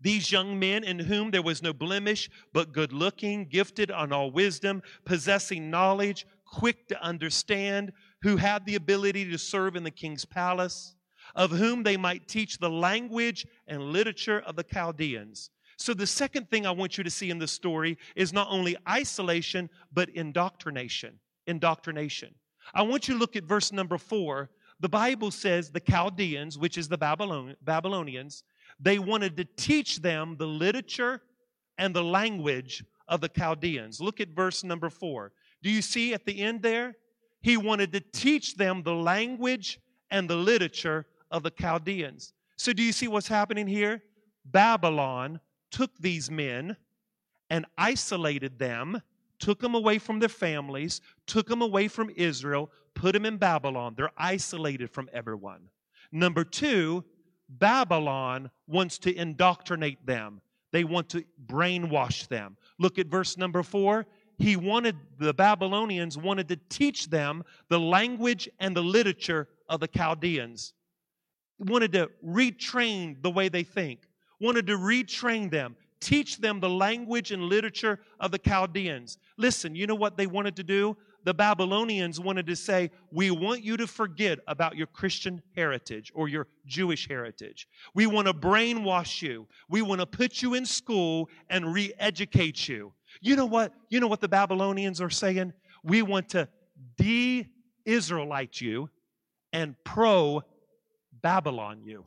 These 0.01 0.33
young 0.33 0.59
men 0.59 0.85
in 0.85 0.99
whom 0.99 1.31
there 1.31 1.43
was 1.43 1.63
no 1.63 1.75
blemish, 1.75 2.31
but 2.55 2.73
good 2.73 2.95
looking, 2.95 3.45
gifted 3.45 3.91
on 3.91 4.11
all 4.11 4.31
wisdom, 4.31 4.81
possessing 5.05 5.69
knowledge, 5.69 6.27
quick 6.47 6.89
to 6.89 7.03
understand, 7.03 7.93
who 8.23 8.39
had 8.39 8.65
the 8.65 8.77
ability 8.77 9.31
to 9.31 9.37
serve 9.37 9.77
in 9.77 9.85
the 9.85 9.91
king's 9.91 10.25
palace, 10.25 10.95
of 11.35 11.51
whom 11.51 11.83
they 11.83 11.99
might 11.99 12.27
teach 12.27 12.57
the 12.57 12.71
language 12.71 13.47
and 13.67 13.93
literature 13.93 14.41
of 14.47 14.57
the 14.57 14.65
Chaldeans. 14.65 15.51
So, 15.77 15.93
the 15.93 16.07
second 16.07 16.49
thing 16.49 16.65
I 16.65 16.71
want 16.71 16.97
you 16.97 17.05
to 17.05 17.11
see 17.11 17.29
in 17.29 17.39
this 17.39 17.53
story 17.53 17.99
is 18.15 18.33
not 18.33 18.49
only 18.51 18.79
isolation, 18.89 19.69
but 19.93 20.09
indoctrination 20.09 21.21
indoctrination. 21.47 22.35
I 22.75 22.83
want 22.83 23.09
you 23.09 23.15
to 23.15 23.21
look 23.21 23.37
at 23.37 23.45
verse 23.45 23.73
number 23.73 23.99
four. 23.99 24.51
The 24.81 24.89
Bible 24.89 25.31
says 25.31 25.71
the 25.71 25.81
Chaldeans, 25.81 26.59
which 26.59 26.77
is 26.77 26.89
the 26.89 26.99
Babylon, 26.99 27.57
Babylonians, 27.63 28.43
they 28.79 28.99
wanted 28.99 29.37
to 29.39 29.45
teach 29.57 30.03
them 30.03 30.37
the 30.39 30.47
literature 30.47 31.23
and 31.79 31.95
the 31.95 32.05
language 32.05 32.85
of 33.09 33.21
the 33.21 33.29
Chaldeans. 33.29 34.01
Look 34.01 34.21
at 34.21 34.29
verse 34.31 34.65
number 34.65 34.91
four. 34.91 35.33
Do 35.63 35.71
you 35.71 35.81
see 35.81 36.13
at 36.13 36.27
the 36.27 36.41
end 36.41 36.63
there? 36.63 36.97
He 37.41 37.57
wanted 37.57 37.93
to 37.93 38.01
teach 38.01 38.57
them 38.57 38.83
the 38.83 38.95
language 38.95 39.81
and 40.11 40.29
the 40.29 40.37
literature 40.37 41.07
of 41.31 41.43
the 41.43 41.51
Chaldeans. 41.51 42.33
So, 42.57 42.73
do 42.73 42.83
you 42.83 42.93
see 42.93 43.09
what's 43.09 43.29
happening 43.29 43.67
here? 43.67 44.03
Babylon 44.45 45.41
took 45.71 45.97
these 45.99 46.31
men 46.31 46.77
and 47.51 47.67
isolated 47.77 48.59
them 48.59 49.01
took 49.39 49.61
them 49.61 49.75
away 49.75 49.99
from 49.99 50.19
their 50.19 50.29
families, 50.29 51.01
took 51.27 51.47
them 51.47 51.63
away 51.63 51.89
from 51.89 52.11
Israel, 52.17 52.71
put 52.95 53.13
them 53.13 53.27
in 53.27 53.37
Babylon. 53.37 53.95
They're 53.97 54.11
isolated 54.17 54.91
from 54.91 55.09
everyone. 55.13 55.69
Number 56.13 56.45
two, 56.45 57.05
Babylon 57.49 58.51
wants 58.67 58.99
to 58.99 59.15
indoctrinate 59.15 60.05
them. 60.05 60.41
They 60.73 60.85
want 60.85 61.09
to 61.11 61.25
brainwash 61.47 62.29
them. 62.29 62.57
Look 62.79 62.99
at 62.99 63.07
verse 63.07 63.37
number 63.37 63.63
four. 63.63 64.07
He 64.39 64.57
wanted, 64.57 64.97
the 65.19 65.33
Babylonians 65.33 66.19
wanted 66.19 66.49
to 66.49 66.57
teach 66.69 67.09
them 67.09 67.43
the 67.69 67.81
language 67.81 68.49
and 68.59 68.77
the 68.77 68.83
literature 68.83 69.49
of 69.69 69.81
the 69.81 69.89
Chaldeans. 69.89 70.75
Wanted 71.59 71.93
to 71.93 72.11
retrain 72.25 73.23
the 73.23 73.31
way 73.31 73.49
they 73.49 73.63
think, 73.63 74.01
wanted 74.41 74.67
to 74.67 74.77
retrain 74.77 75.51
them, 75.51 75.77
teach 76.01 76.39
them 76.39 76.61
the 76.61 76.69
language 76.69 77.33
and 77.33 77.43
literature 77.43 78.01
of 78.21 78.31
the 78.31 78.39
Chaldeans. 78.39 79.19
Listen, 79.37 79.75
you 79.75 79.87
know 79.87 79.95
what 79.95 80.17
they 80.17 80.27
wanted 80.27 80.57
to 80.57 80.63
do? 80.63 80.97
the 81.27 81.35
Babylonians 81.35 82.21
wanted 82.21 82.47
to 82.47 82.55
say, 82.55 82.89
We 83.11 83.33
want 83.33 83.65
you 83.65 83.77
to 83.79 83.89
forget 83.89 84.39
about 84.47 84.77
your 84.77 84.87
Christian 84.87 85.43
heritage 85.57 86.13
or 86.15 86.29
your 86.29 86.47
Jewish 86.67 87.09
heritage. 87.09 87.67
We 87.95 88.07
want 88.07 88.29
to 88.29 88.33
brainwash 88.33 89.23
you. 89.23 89.49
We 89.69 89.83
want 89.83 90.01
to 90.01 90.07
put 90.07 90.41
you 90.41 90.55
in 90.55 90.65
school 90.65 91.29
and 91.51 91.75
re 91.75 91.93
educate 91.99 92.69
you. 92.69 92.93
You 93.21 93.35
know 93.35 93.45
what? 93.45 93.75
You 93.89 93.99
know 93.99 94.07
what 94.07 94.21
the 94.21 94.29
Babylonians 94.29 95.01
are 95.01 95.11
saying? 95.11 95.53
We 95.83 96.01
want 96.03 96.29
to 96.31 96.49
de 96.97 97.49
Israelite 97.85 98.61
you 98.61 98.89
and 99.53 99.75
pro 99.83 100.45
Babylon 101.23 101.83
you. 101.83 102.07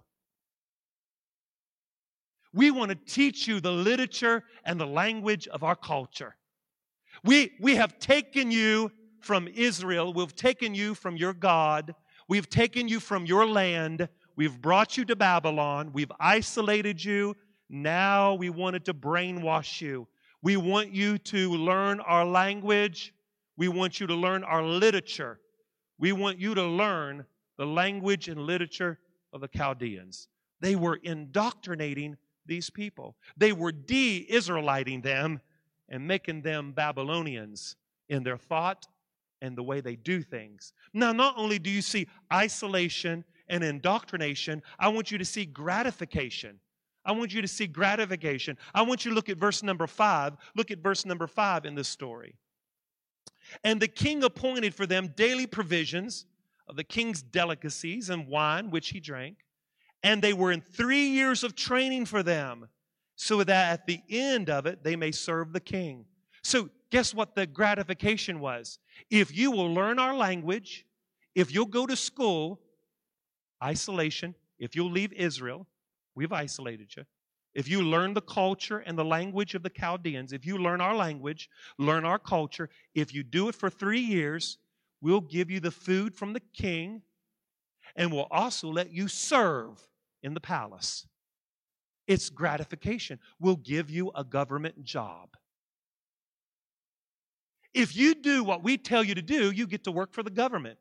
We 2.53 2.71
want 2.71 2.89
to 2.89 2.95
teach 2.95 3.47
you 3.47 3.59
the 3.59 3.71
literature 3.71 4.43
and 4.65 4.79
the 4.79 4.87
language 4.87 5.47
of 5.47 5.63
our 5.63 5.75
culture. 5.75 6.35
We, 7.23 7.51
we 7.59 7.75
have 7.75 7.99
taken 7.99 8.49
you 8.51 8.91
from 9.19 9.47
Israel. 9.47 10.13
We've 10.13 10.35
taken 10.35 10.73
you 10.73 10.95
from 10.95 11.17
your 11.17 11.33
God. 11.33 11.93
We've 12.27 12.49
taken 12.49 12.87
you 12.87 12.99
from 12.99 13.25
your 13.25 13.45
land. 13.45 14.07
We've 14.35 14.59
brought 14.59 14.97
you 14.97 15.05
to 15.05 15.15
Babylon. 15.15 15.91
We've 15.93 16.11
isolated 16.19 17.03
you. 17.03 17.35
Now 17.69 18.33
we 18.33 18.49
wanted 18.49 18.85
to 18.85 18.93
brainwash 18.93 19.81
you. 19.81 20.07
We 20.41 20.57
want 20.57 20.93
you 20.93 21.17
to 21.17 21.51
learn 21.51 21.99
our 21.99 22.25
language. 22.25 23.13
We 23.57 23.67
want 23.67 23.99
you 23.99 24.07
to 24.07 24.15
learn 24.15 24.43
our 24.43 24.63
literature. 24.63 25.39
We 25.97 26.13
want 26.13 26.39
you 26.39 26.55
to 26.55 26.63
learn 26.63 27.25
the 27.57 27.65
language 27.65 28.29
and 28.29 28.39
literature 28.39 28.99
of 29.33 29.41
the 29.41 29.49
Chaldeans. 29.49 30.29
They 30.61 30.75
were 30.75 30.99
indoctrinating 31.03 32.15
these 32.49 32.69
people, 32.69 33.15
they 33.37 33.53
were 33.53 33.71
de 33.71 34.25
Israeliting 34.29 35.01
them 35.01 35.39
and 35.87 36.05
making 36.05 36.41
them 36.41 36.73
Babylonians 36.73 37.77
in 38.09 38.23
their 38.23 38.37
thought 38.37 38.85
and 39.41 39.57
the 39.57 39.63
way 39.63 39.79
they 39.79 39.95
do 39.95 40.21
things. 40.21 40.73
Now, 40.93 41.13
not 41.13 41.35
only 41.37 41.59
do 41.59 41.69
you 41.69 41.81
see 41.81 42.07
isolation 42.33 43.23
and 43.47 43.63
indoctrination, 43.63 44.61
I 44.77 44.89
want 44.89 45.11
you 45.11 45.17
to 45.17 45.25
see 45.25 45.45
gratification. 45.45 46.59
I 47.05 47.13
want 47.13 47.33
you 47.33 47.41
to 47.41 47.47
see 47.47 47.65
gratification. 47.65 48.57
I 48.73 48.81
want 48.81 49.05
you 49.05 49.11
to 49.11 49.15
look 49.15 49.29
at 49.29 49.37
verse 49.37 49.63
number 49.63 49.87
five. 49.87 50.33
Look 50.55 50.71
at 50.71 50.79
verse 50.79 51.05
number 51.05 51.27
five 51.27 51.65
in 51.65 51.75
this 51.75 51.87
story. 51.87 52.35
And 53.63 53.81
the 53.81 53.87
king 53.87 54.23
appointed 54.23 54.75
for 54.75 54.85
them 54.85 55.13
daily 55.15 55.47
provisions 55.47 56.25
of 56.67 56.75
the 56.75 56.83
king's 56.83 57.21
delicacies 57.21 58.09
and 58.09 58.27
wine, 58.27 58.69
which 58.69 58.89
he 58.89 58.99
drank. 58.99 59.37
And 60.03 60.21
they 60.21 60.33
were 60.33 60.51
in 60.51 60.61
three 60.61 61.07
years 61.07 61.43
of 61.43 61.55
training 61.55 62.05
for 62.05 62.23
them, 62.23 62.69
so 63.15 63.43
that 63.43 63.73
at 63.73 63.85
the 63.85 64.01
end 64.09 64.49
of 64.49 64.65
it 64.65 64.83
they 64.83 64.95
may 64.95 65.11
serve 65.11 65.51
the 65.51 65.59
king. 65.59 66.05
So, 66.41 66.69
guess 66.89 67.13
what 67.13 67.35
the 67.35 67.45
gratification 67.45 68.39
was? 68.39 68.79
If 69.09 69.35
you 69.35 69.51
will 69.51 69.73
learn 69.73 69.99
our 69.99 70.15
language, 70.15 70.85
if 71.35 71.53
you'll 71.53 71.65
go 71.65 71.85
to 71.85 71.95
school, 71.95 72.61
isolation, 73.61 74.35
if 74.57 74.75
you'll 74.75 74.91
leave 74.91 75.11
Israel, 75.13 75.67
we've 76.15 76.31
isolated 76.31 76.95
you. 76.95 77.03
If 77.53 77.67
you 77.67 77.81
learn 77.81 78.13
the 78.13 78.21
culture 78.21 78.79
and 78.79 78.97
the 78.97 79.05
language 79.05 79.55
of 79.55 79.63
the 79.63 79.69
Chaldeans, 79.69 80.33
if 80.33 80.45
you 80.45 80.57
learn 80.57 80.81
our 80.81 80.95
language, 80.95 81.49
learn 81.77 82.05
our 82.05 82.19
culture, 82.19 82.69
if 82.93 83.13
you 83.13 83.23
do 83.23 83.49
it 83.49 83.55
for 83.55 83.69
three 83.69 83.99
years, 83.99 84.59
we'll 85.01 85.21
give 85.21 85.49
you 85.49 85.59
the 85.59 85.71
food 85.71 86.15
from 86.15 86.33
the 86.33 86.41
king 86.53 87.01
and 87.95 88.13
we'll 88.13 88.27
also 88.29 88.69
let 88.69 88.93
you 88.93 89.07
serve 89.07 89.88
in 90.23 90.33
the 90.33 90.41
palace. 90.41 91.07
It's 92.07 92.29
gratification. 92.29 93.19
We'll 93.39 93.55
give 93.55 93.89
you 93.89 94.11
a 94.15 94.23
government 94.23 94.83
job. 94.83 95.29
If 97.73 97.95
you 97.95 98.15
do 98.15 98.43
what 98.43 98.63
we 98.63 98.77
tell 98.77 99.03
you 99.03 99.15
to 99.15 99.21
do, 99.21 99.51
you 99.51 99.67
get 99.67 99.83
to 99.83 99.91
work 99.91 100.13
for 100.13 100.23
the 100.23 100.31
government. 100.31 100.79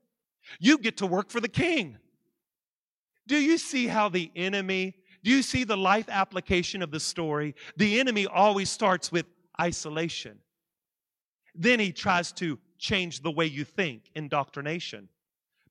You 0.59 0.79
get 0.79 0.97
to 0.99 1.07
work 1.07 1.31
for 1.31 1.41
the 1.41 1.49
king. 1.49 1.99
Do 3.27 3.37
you 3.37 3.59
see 3.59 3.87
how 3.87 4.09
the 4.09 4.31
enemy, 4.35 4.95
do 5.23 5.31
you 5.31 5.43
see 5.43 5.65
the 5.65 5.77
life 5.77 6.09
application 6.09 6.83
of 6.83 6.91
the 6.91 7.01
story? 7.01 7.55
The 7.77 8.01
enemy 8.01 8.27
always 8.27 8.71
starts 8.71 9.13
with 9.13 9.27
isolation. 9.61 10.39
Then 11.55 11.79
he 11.79 11.93
tries 11.93 12.33
to 12.33 12.59
change 12.79 13.21
the 13.21 13.31
way 13.31 13.45
you 13.45 13.65
think, 13.65 14.11
indoctrination. 14.15 15.09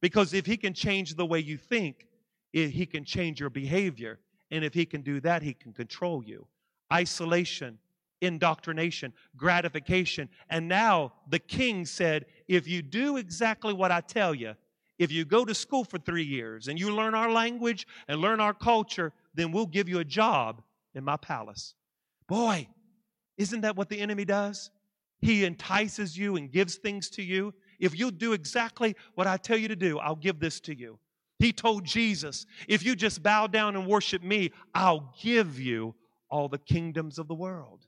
Because 0.02 0.34
if 0.34 0.46
he 0.46 0.58
can 0.58 0.74
change 0.74 1.16
the 1.16 1.26
way 1.26 1.40
you 1.40 1.58
think, 1.58 2.06
he 2.52 2.86
can 2.86 3.04
change 3.04 3.40
your 3.40 3.50
behavior. 3.50 4.20
And 4.52 4.64
if 4.64 4.74
he 4.74 4.86
can 4.86 5.02
do 5.02 5.20
that, 5.22 5.42
he 5.42 5.54
can 5.54 5.74
control 5.74 6.24
you. 6.24 6.48
Isolation 6.92 7.78
indoctrination, 8.22 9.14
gratification. 9.36 10.30
And 10.50 10.68
now 10.68 11.14
the 11.30 11.40
king 11.40 11.86
said, 11.86 12.26
if 12.48 12.68
you 12.68 12.82
do 12.82 13.18
exactly 13.18 13.74
what 13.74 13.92
I 13.92 14.02
tell 14.02 14.34
you, 14.34 14.56
if 14.98 15.12
you 15.12 15.26
go 15.26 15.46
to 15.46 15.54
school 15.54 15.84
for 15.84 16.00
three 16.00 16.24
years 16.24 16.68
and 16.68 16.80
you 16.80 16.94
learn 16.94 17.14
our 17.14 17.32
language 17.32 17.88
and 18.08 18.20
learn 18.20 18.40
our 18.40 18.54
culture, 18.54 19.14
then 19.36 19.52
we'll 19.52 19.68
give 19.68 19.88
you 19.88 20.00
a 20.00 20.06
job 20.06 20.64
in 20.96 21.04
my 21.04 21.18
palace. 21.18 21.76
Boy, 22.28 22.68
isn't 23.38 23.62
that 23.62 23.76
what 23.76 23.90
the 23.90 24.00
enemy 24.00 24.26
does? 24.26 24.72
He 25.22 25.46
entices 25.46 26.18
you 26.18 26.36
and 26.36 26.52
gives 26.52 26.76
things 26.76 27.10
to 27.12 27.24
you. 27.24 27.54
If 27.80 27.98
you'll 27.98 28.12
do 28.12 28.34
exactly 28.34 28.96
what 29.14 29.28
I 29.28 29.38
tell 29.38 29.58
you 29.58 29.68
to 29.68 29.76
do, 29.76 30.00
I'll 30.00 30.16
give 30.16 30.40
this 30.40 30.60
to 30.62 30.76
you. 30.76 30.98
He 31.40 31.54
told 31.54 31.86
Jesus, 31.86 32.46
if 32.68 32.84
you 32.84 32.96
just 32.96 33.22
bow 33.22 33.48
down 33.48 33.76
and 33.76 33.88
worship 33.88 34.24
me, 34.24 34.52
I'll 34.74 35.14
give 35.22 35.60
you 35.60 35.94
all 36.30 36.50
the 36.50 36.58
kingdoms 36.58 37.20
of 37.20 37.28
the 37.28 37.36
world 37.36 37.86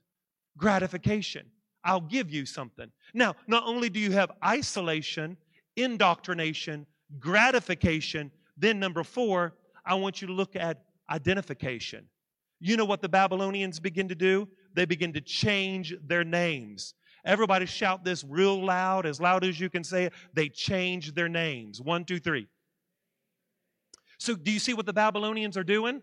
gratification. 0.56 1.46
I'll 1.84 2.02
give 2.02 2.30
you 2.30 2.44
something. 2.44 2.90
Now, 3.14 3.34
not 3.46 3.64
only 3.64 3.88
do 3.88 3.98
you 3.98 4.12
have 4.12 4.30
isolation, 4.44 5.36
indoctrination, 5.76 6.86
gratification, 7.18 8.30
then 8.56 8.78
number 8.78 9.02
four, 9.02 9.54
I 9.86 9.94
want 9.94 10.20
you 10.20 10.28
to 10.28 10.34
look 10.34 10.54
at 10.54 10.84
identification. 11.10 12.06
You 12.60 12.76
know 12.76 12.84
what 12.84 13.00
the 13.00 13.08
Babylonians 13.08 13.80
begin 13.80 14.08
to 14.08 14.14
do? 14.14 14.46
They 14.74 14.84
begin 14.84 15.14
to 15.14 15.20
change 15.20 15.94
their 16.06 16.24
names. 16.24 16.94
Everybody 17.24 17.64
shout 17.66 18.04
this 18.04 18.22
real 18.22 18.62
loud, 18.62 19.06
as 19.06 19.20
loud 19.20 19.44
as 19.44 19.58
you 19.58 19.70
can 19.70 19.82
say 19.82 20.04
it. 20.04 20.12
They 20.34 20.48
change 20.50 21.14
their 21.14 21.28
names. 21.28 21.80
One, 21.80 22.04
two, 22.04 22.18
three. 22.18 22.46
So, 24.20 24.36
do 24.36 24.50
you 24.50 24.58
see 24.58 24.74
what 24.74 24.84
the 24.84 24.92
Babylonians 24.92 25.56
are 25.56 25.64
doing? 25.64 26.02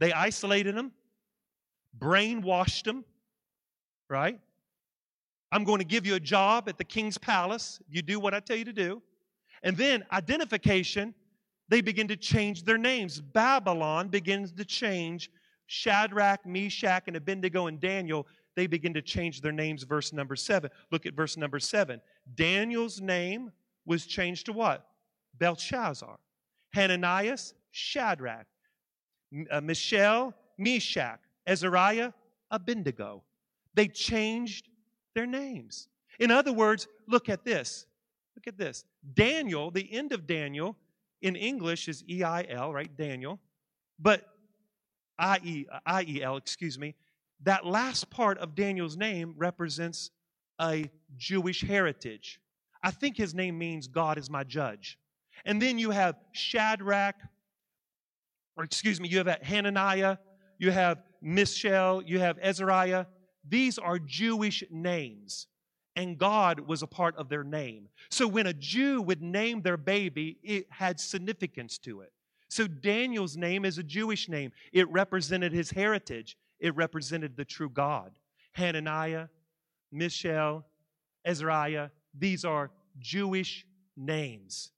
They 0.00 0.10
isolated 0.10 0.74
them, 0.74 0.90
brainwashed 1.98 2.84
them, 2.84 3.04
right? 4.08 4.40
I'm 5.52 5.64
going 5.64 5.78
to 5.78 5.84
give 5.84 6.06
you 6.06 6.14
a 6.14 6.20
job 6.20 6.70
at 6.70 6.78
the 6.78 6.84
king's 6.84 7.18
palace. 7.18 7.78
You 7.90 8.00
do 8.00 8.20
what 8.20 8.32
I 8.32 8.40
tell 8.40 8.56
you 8.56 8.64
to 8.64 8.72
do. 8.72 9.02
And 9.62 9.76
then 9.76 10.02
identification, 10.12 11.14
they 11.68 11.82
begin 11.82 12.08
to 12.08 12.16
change 12.16 12.64
their 12.64 12.78
names. 12.78 13.20
Babylon 13.20 14.08
begins 14.08 14.50
to 14.52 14.64
change. 14.64 15.30
Shadrach, 15.66 16.46
Meshach, 16.46 17.04
and 17.06 17.16
Abednego 17.16 17.66
and 17.66 17.78
Daniel, 17.78 18.26
they 18.56 18.66
begin 18.66 18.94
to 18.94 19.02
change 19.02 19.42
their 19.42 19.52
names. 19.52 19.82
Verse 19.82 20.14
number 20.14 20.36
seven. 20.36 20.70
Look 20.90 21.04
at 21.04 21.12
verse 21.12 21.36
number 21.36 21.58
seven. 21.58 22.00
Daniel's 22.34 22.98
name 22.98 23.52
was 23.84 24.06
changed 24.06 24.46
to 24.46 24.54
what? 24.54 24.86
Belshazzar. 25.38 26.18
Hananias, 26.74 27.54
Shadrach. 27.70 28.46
Uh, 29.50 29.60
Meshach. 29.60 31.20
Azariah, 31.46 32.12
Abednego. 32.50 33.22
They 33.74 33.88
changed 33.88 34.68
their 35.14 35.26
names. 35.26 35.88
In 36.18 36.30
other 36.30 36.52
words, 36.52 36.88
look 37.06 37.28
at 37.28 37.44
this. 37.44 37.86
Look 38.36 38.46
at 38.46 38.58
this. 38.58 38.84
Daniel, 39.14 39.70
the 39.70 39.90
end 39.92 40.12
of 40.12 40.26
Daniel 40.26 40.76
in 41.22 41.36
English 41.36 41.88
is 41.88 42.04
E 42.08 42.22
I 42.22 42.44
L, 42.48 42.72
right? 42.72 42.94
Daniel. 42.96 43.40
But 43.98 44.24
I 45.18 45.38
E 45.42 45.66
I 45.86 46.02
E 46.02 46.22
L, 46.22 46.36
excuse 46.36 46.78
me. 46.78 46.94
That 47.42 47.64
last 47.64 48.10
part 48.10 48.38
of 48.38 48.54
Daniel's 48.54 48.96
name 48.96 49.34
represents 49.36 50.10
a 50.60 50.90
Jewish 51.16 51.62
heritage. 51.62 52.40
I 52.82 52.90
think 52.90 53.16
his 53.16 53.34
name 53.34 53.58
means 53.58 53.88
God 53.88 54.18
is 54.18 54.28
my 54.28 54.44
judge. 54.44 54.98
And 55.44 55.62
then 55.62 55.78
you 55.78 55.90
have 55.90 56.16
Shadrach, 56.32 57.16
or 58.58 58.64
excuse 58.64 59.00
me, 59.00 59.08
you 59.08 59.18
have 59.18 59.28
Hananiah, 59.42 60.18
you 60.58 60.72
have 60.72 61.02
Mishael, 61.22 62.02
you 62.04 62.18
have 62.18 62.38
Azariah. 62.42 63.06
These 63.48 63.78
are 63.78 63.98
Jewish 64.00 64.64
names, 64.68 65.46
and 65.94 66.18
God 66.18 66.60
was 66.60 66.82
a 66.82 66.86
part 66.86 67.16
of 67.16 67.28
their 67.28 67.44
name. 67.44 67.88
So 68.10 68.26
when 68.26 68.48
a 68.48 68.52
Jew 68.52 69.00
would 69.02 69.22
name 69.22 69.62
their 69.62 69.76
baby, 69.76 70.38
it 70.42 70.66
had 70.70 70.98
significance 70.98 71.78
to 71.78 72.00
it. 72.00 72.12
So 72.50 72.66
Daniel's 72.66 73.36
name 73.36 73.64
is 73.64 73.78
a 73.78 73.82
Jewish 73.82 74.28
name. 74.28 74.50
It 74.72 74.90
represented 74.90 75.52
his 75.52 75.70
heritage. 75.70 76.36
It 76.58 76.74
represented 76.74 77.36
the 77.36 77.44
true 77.44 77.70
God. 77.70 78.12
Hananiah, 78.52 79.28
Mishael, 79.92 80.66
Azariah, 81.24 81.90
these 82.18 82.44
are 82.44 82.70
Jewish 82.98 83.64
names. 83.96 84.72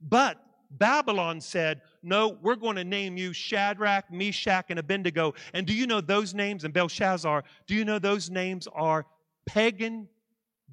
But 0.00 0.38
Babylon 0.78 1.40
said, 1.40 1.82
No, 2.02 2.38
we're 2.42 2.56
going 2.56 2.76
to 2.76 2.84
name 2.84 3.16
you 3.16 3.32
Shadrach, 3.32 4.10
Meshach, 4.10 4.66
and 4.70 4.78
Abednego. 4.78 5.34
And 5.52 5.66
do 5.66 5.74
you 5.74 5.86
know 5.86 6.00
those 6.00 6.34
names, 6.34 6.64
and 6.64 6.72
Belshazzar, 6.72 7.44
do 7.66 7.74
you 7.74 7.84
know 7.84 7.98
those 7.98 8.30
names 8.30 8.66
are 8.72 9.06
pagan 9.46 10.08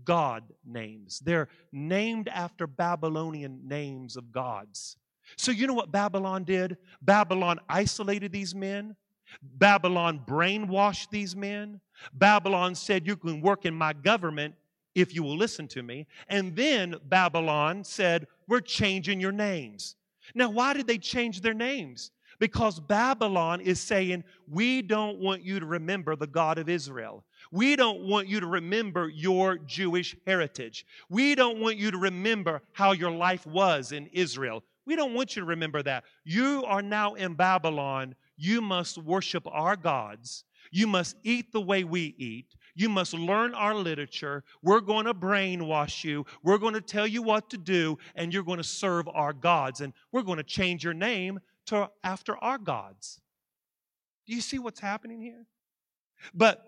god 0.06 0.44
names? 0.66 1.20
They're 1.20 1.50
named 1.72 2.30
after 2.30 2.68
Babylonian 2.68 3.68
names 3.68 4.16
of 4.16 4.32
gods. 4.32 4.98
So, 5.38 5.52
you 5.52 5.68
know 5.68 5.74
what 5.74 5.92
Babylon 5.92 6.44
did? 6.44 6.78
Babylon 7.02 7.60
isolated 7.70 8.32
these 8.32 8.56
men. 8.56 8.96
Babylon 9.42 10.22
brainwashed 10.26 11.10
these 11.12 11.36
men. 11.36 11.82
Babylon 12.14 12.74
said, 12.74 13.06
You 13.06 13.16
can 13.16 13.42
work 13.42 13.66
in 13.66 13.76
my 13.76 13.94
government 13.94 14.56
if 14.96 15.14
you 15.14 15.24
will 15.24 15.38
listen 15.38 15.68
to 15.70 15.84
me. 15.84 16.08
And 16.28 16.56
then 16.56 16.96
Babylon 17.06 17.84
said, 17.84 18.28
We're 18.50 18.62
changing 18.62 19.22
your 19.22 19.32
names. 19.32 19.96
Now, 20.34 20.50
why 20.50 20.74
did 20.74 20.88
they 20.88 20.98
change 20.98 21.40
their 21.40 21.54
names? 21.54 22.12
Because 22.40 22.80
Babylon 22.80 23.62
is 23.62 23.80
saying, 23.80 24.24
We 24.50 24.82
don't 24.82 25.20
want 25.20 25.44
you 25.44 25.60
to 25.60 25.66
remember 25.66 26.16
the 26.16 26.28
God 26.28 26.58
of 26.58 26.68
Israel. 26.68 27.24
We 27.52 27.76
don't 27.76 28.02
want 28.02 28.28
you 28.28 28.40
to 28.40 28.48
remember 28.48 29.08
your 29.08 29.58
Jewish 29.58 30.16
heritage. 30.26 30.86
We 31.10 31.36
don't 31.36 31.60
want 31.60 31.78
you 31.78 31.92
to 31.92 31.98
remember 31.98 32.62
how 32.74 32.94
your 32.94 33.12
life 33.12 33.46
was 33.46 33.92
in 33.92 34.08
Israel. 34.08 34.64
We 34.86 34.96
don't 34.96 35.14
want 35.14 35.36
you 35.36 35.42
to 35.42 35.48
remember 35.48 35.84
that. 35.84 36.06
You 36.24 36.64
are 36.66 36.82
now 36.82 37.14
in 37.14 37.36
Babylon. 37.36 38.16
You 38.36 38.62
must 38.62 38.98
worship 38.98 39.46
our 39.52 39.76
gods. 39.76 40.44
You 40.72 40.88
must 40.88 41.16
eat 41.24 41.52
the 41.52 41.62
way 41.62 41.84
we 41.84 42.16
eat. 42.18 42.56
You 42.76 42.90
must 42.90 43.14
learn 43.14 43.54
our 43.54 43.76
literature. 43.76 44.44
We're 44.62 44.82
going 44.82 45.06
to 45.06 45.14
brainwash 45.14 46.04
you. 46.04 46.26
We're 46.44 46.58
going 46.58 46.76
to 46.76 46.82
tell 46.82 47.08
you 47.08 47.22
what 47.22 47.50
to 47.50 47.58
do, 47.58 47.98
and 48.16 48.34
you're 48.34 48.44
going 48.44 48.58
to 48.58 48.64
serve 48.64 49.08
our 49.10 49.34
gods. 49.34 49.82
And 49.82 49.94
we're 50.12 50.22
going 50.22 50.38
to 50.38 50.44
change 50.44 50.84
your 50.84 50.94
name 50.94 51.40
to 51.68 51.90
after 52.04 52.38
our 52.38 52.58
gods. 52.58 53.20
Do 54.28 54.36
you 54.36 54.42
see 54.42 54.60
what's 54.60 54.80
happening 54.80 55.22
here? 55.22 55.46
But 56.34 56.64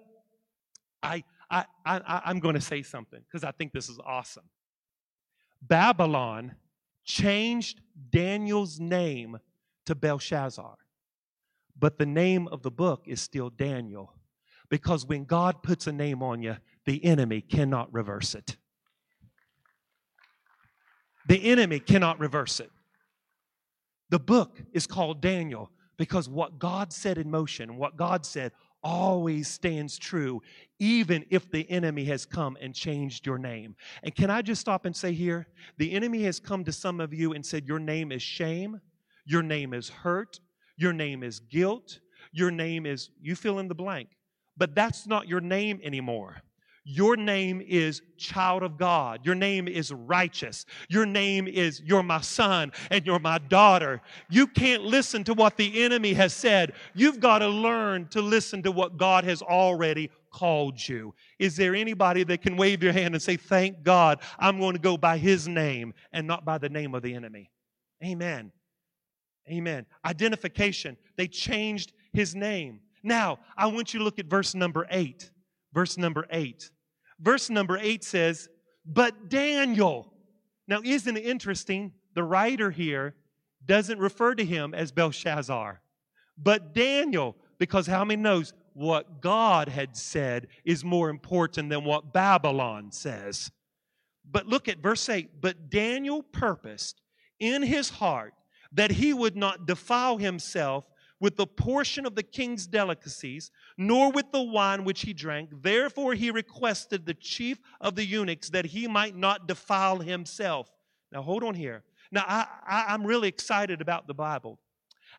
I, 1.04 1.24
I, 1.50 1.66
I, 1.86 2.22
I'm 2.26 2.40
going 2.40 2.56
to 2.56 2.62
say 2.62 2.82
something 2.82 3.22
because 3.28 3.44
I 3.44 3.52
think 3.52 3.74
this 3.74 3.90
is 3.90 4.00
awesome. 4.04 4.50
Babylon 5.62 6.56
changed 7.04 7.82
Daniel's 8.10 8.80
name 8.80 9.38
to 9.86 9.96
Belshazzar, 9.96 10.78
but 11.78 11.98
the 11.98 12.06
name 12.06 12.48
of 12.50 12.62
the 12.62 12.72
book 12.72 13.04
is 13.08 13.22
still 13.22 13.50
Daniel. 13.50 14.14
Because 14.70 15.06
when 15.06 15.26
God 15.26 15.64
puts 15.64 15.88
a 15.88 15.92
name 15.92 16.24
on 16.24 16.42
you, 16.42 16.58
the 16.86 17.04
enemy 17.04 17.42
cannot 17.42 17.94
reverse 17.94 18.36
it. 18.36 18.58
The 21.28 21.44
enemy 21.44 21.80
cannot 21.80 22.20
reverse 22.20 22.60
it. 22.60 22.72
The 24.10 24.20
book 24.20 24.62
is 24.74 24.88
called 24.88 25.22
Daniel 25.22 25.70
because 25.98 26.28
what 26.28 26.58
God 26.58 26.92
set 26.92 27.18
in 27.18 27.30
motion, 27.30 27.78
what 27.78 27.96
God 27.96 28.26
said, 28.26 28.52
always 28.84 29.48
stands 29.48 29.98
true, 29.98 30.42
even 30.80 31.24
if 31.30 31.52
the 31.52 31.70
enemy 31.70 32.06
has 32.06 32.26
come 32.26 32.58
and 32.60 32.74
changed 32.74 33.26
your 33.26 33.38
name. 33.38 33.76
And 34.04 34.16
can 34.16 34.30
I 34.30 34.42
just 34.42 34.62
stop 34.62 34.86
and 34.86 34.96
say 34.96 35.14
here 35.14 35.48
the 35.78 35.92
enemy 35.92 36.24
has 36.24 36.40
come 36.40 36.64
to 36.64 36.72
some 36.72 37.00
of 37.00 37.14
you 37.14 37.34
and 37.34 37.46
said, 37.46 37.68
Your 37.68 37.80
name 37.80 38.12
is 38.12 38.22
shame, 38.22 38.82
your 39.26 39.44
name 39.44 39.74
is 39.74 39.90
hurt, 39.90 40.40
your 40.82 40.94
name 40.94 41.22
is 41.22 41.40
guilt, 41.40 42.00
your 42.32 42.50
name 42.50 42.86
is, 42.86 43.10
you 43.22 43.36
fill 43.36 43.60
in 43.60 43.68
the 43.68 43.76
blank. 43.76 44.10
But 44.58 44.76
that's 44.76 45.06
not 45.06 45.28
your 45.28 45.42
name 45.42 45.80
anymore. 45.84 46.38
Your 46.84 47.16
name 47.16 47.62
is 47.62 48.02
child 48.18 48.64
of 48.64 48.78
God. 48.78 49.24
Your 49.24 49.36
name 49.36 49.68
is 49.68 49.94
righteous. 49.94 50.66
Your 50.90 51.06
name 51.06 51.48
is 51.48 51.80
you're 51.82 52.02
my 52.02 52.22
son 52.22 52.72
and 52.90 53.06
you're 53.06 53.20
my 53.20 53.38
daughter. 53.38 54.02
You 54.30 54.48
can't 54.48 54.82
listen 54.82 55.24
to 55.26 55.36
what 55.36 55.58
the 55.58 55.84
enemy 55.84 56.14
has 56.14 56.34
said. 56.34 56.74
You've 56.96 57.20
got 57.20 57.40
to 57.40 57.48
learn 57.48 58.08
to 58.10 58.22
listen 58.22 58.64
to 58.64 58.72
what 58.72 58.98
God 58.98 59.24
has 59.26 59.44
already 59.44 60.10
called 60.32 60.88
you. 60.88 61.14
Is 61.38 61.56
there 61.56 61.76
anybody 61.76 62.24
that 62.24 62.42
can 62.42 62.58
wave 62.58 62.82
your 62.82 62.94
hand 62.94 63.14
and 63.14 63.22
say, 63.22 63.38
Thank 63.38 63.84
God, 63.84 64.20
I'm 64.40 64.60
going 64.60 64.74
to 64.74 64.82
go 64.82 64.98
by 64.98 65.20
his 65.20 65.48
name 65.48 65.94
and 66.12 66.26
not 66.26 66.46
by 66.46 66.58
the 66.58 66.70
name 66.70 66.96
of 66.96 67.04
the 67.04 67.14
enemy? 67.14 67.52
Amen. 68.04 68.52
Amen. 69.50 69.86
Identification. 70.06 70.98
They 71.18 71.28
changed 71.28 71.94
his 72.14 72.36
name. 72.36 72.80
Now, 73.04 73.40
I 73.58 73.68
want 73.68 73.94
you 73.94 74.00
to 74.00 74.04
look 74.04 74.20
at 74.20 74.28
verse 74.28 74.54
number 74.54 74.88
eight. 74.90 75.32
Verse 75.74 75.98
number 75.98 76.26
eight. 76.32 76.70
Verse 77.20 77.50
number 77.50 77.78
eight 77.80 78.04
says, 78.04 78.50
But 78.86 79.30
Daniel. 79.30 80.14
Now, 80.68 80.82
isn't 80.84 81.18
it 81.18 81.26
interesting? 81.26 81.94
The 82.14 82.24
writer 82.24 82.72
here 82.72 83.16
doesn't 83.66 84.00
refer 84.00 84.36
to 84.36 84.46
him 84.46 84.74
as 84.74 84.92
Belshazzar, 84.92 85.82
but 86.38 86.74
Daniel, 86.74 87.36
because 87.60 87.88
how 87.88 88.04
many 88.04 88.22
knows 88.22 88.54
what 88.74 89.22
God 89.22 89.70
had 89.70 89.96
said 89.96 90.48
is 90.66 90.84
more 90.84 91.10
important 91.10 91.70
than 91.70 91.84
what 91.84 92.14
Babylon 92.14 92.92
says? 92.92 93.52
But 94.30 94.48
look 94.48 94.68
at 94.68 94.80
verse 94.80 95.08
8. 95.10 95.42
But 95.42 95.70
Daniel 95.70 96.24
purposed 96.24 97.02
in 97.40 97.64
his 97.64 97.90
heart 97.90 98.34
that 98.72 98.92
he 98.92 99.14
would 99.14 99.36
not 99.36 99.66
defile 99.66 100.18
himself 100.18 100.88
with 101.20 101.36
the 101.38 101.46
portion 101.46 102.06
of 102.06 102.16
the 102.16 102.24
king's 102.24 102.66
delicacies, 102.66 103.52
nor 103.78 104.12
with 104.12 104.32
the 104.32 104.42
wine 104.42 104.84
which 104.84 105.02
he 105.02 105.14
drank. 105.14 105.50
Therefore, 105.62 106.16
he 106.16 106.32
requested 106.32 107.06
the 107.06 107.14
chief 107.14 107.60
of 107.80 107.96
the 107.96 108.04
eunuchs 108.04 108.50
that 108.50 108.66
he 108.66 108.88
might 108.88 109.16
not 109.16 109.48
defile 109.48 110.00
himself. 110.00 110.72
Now, 111.12 111.22
hold 111.22 111.44
on 111.44 111.54
here. 111.54 111.84
Now, 112.12 112.26
I, 112.28 112.48
I, 112.68 112.94
am 112.94 113.06
really 113.06 113.28
excited 113.28 113.82
about 113.82 114.08
the 114.08 114.16
Bible, 114.16 114.60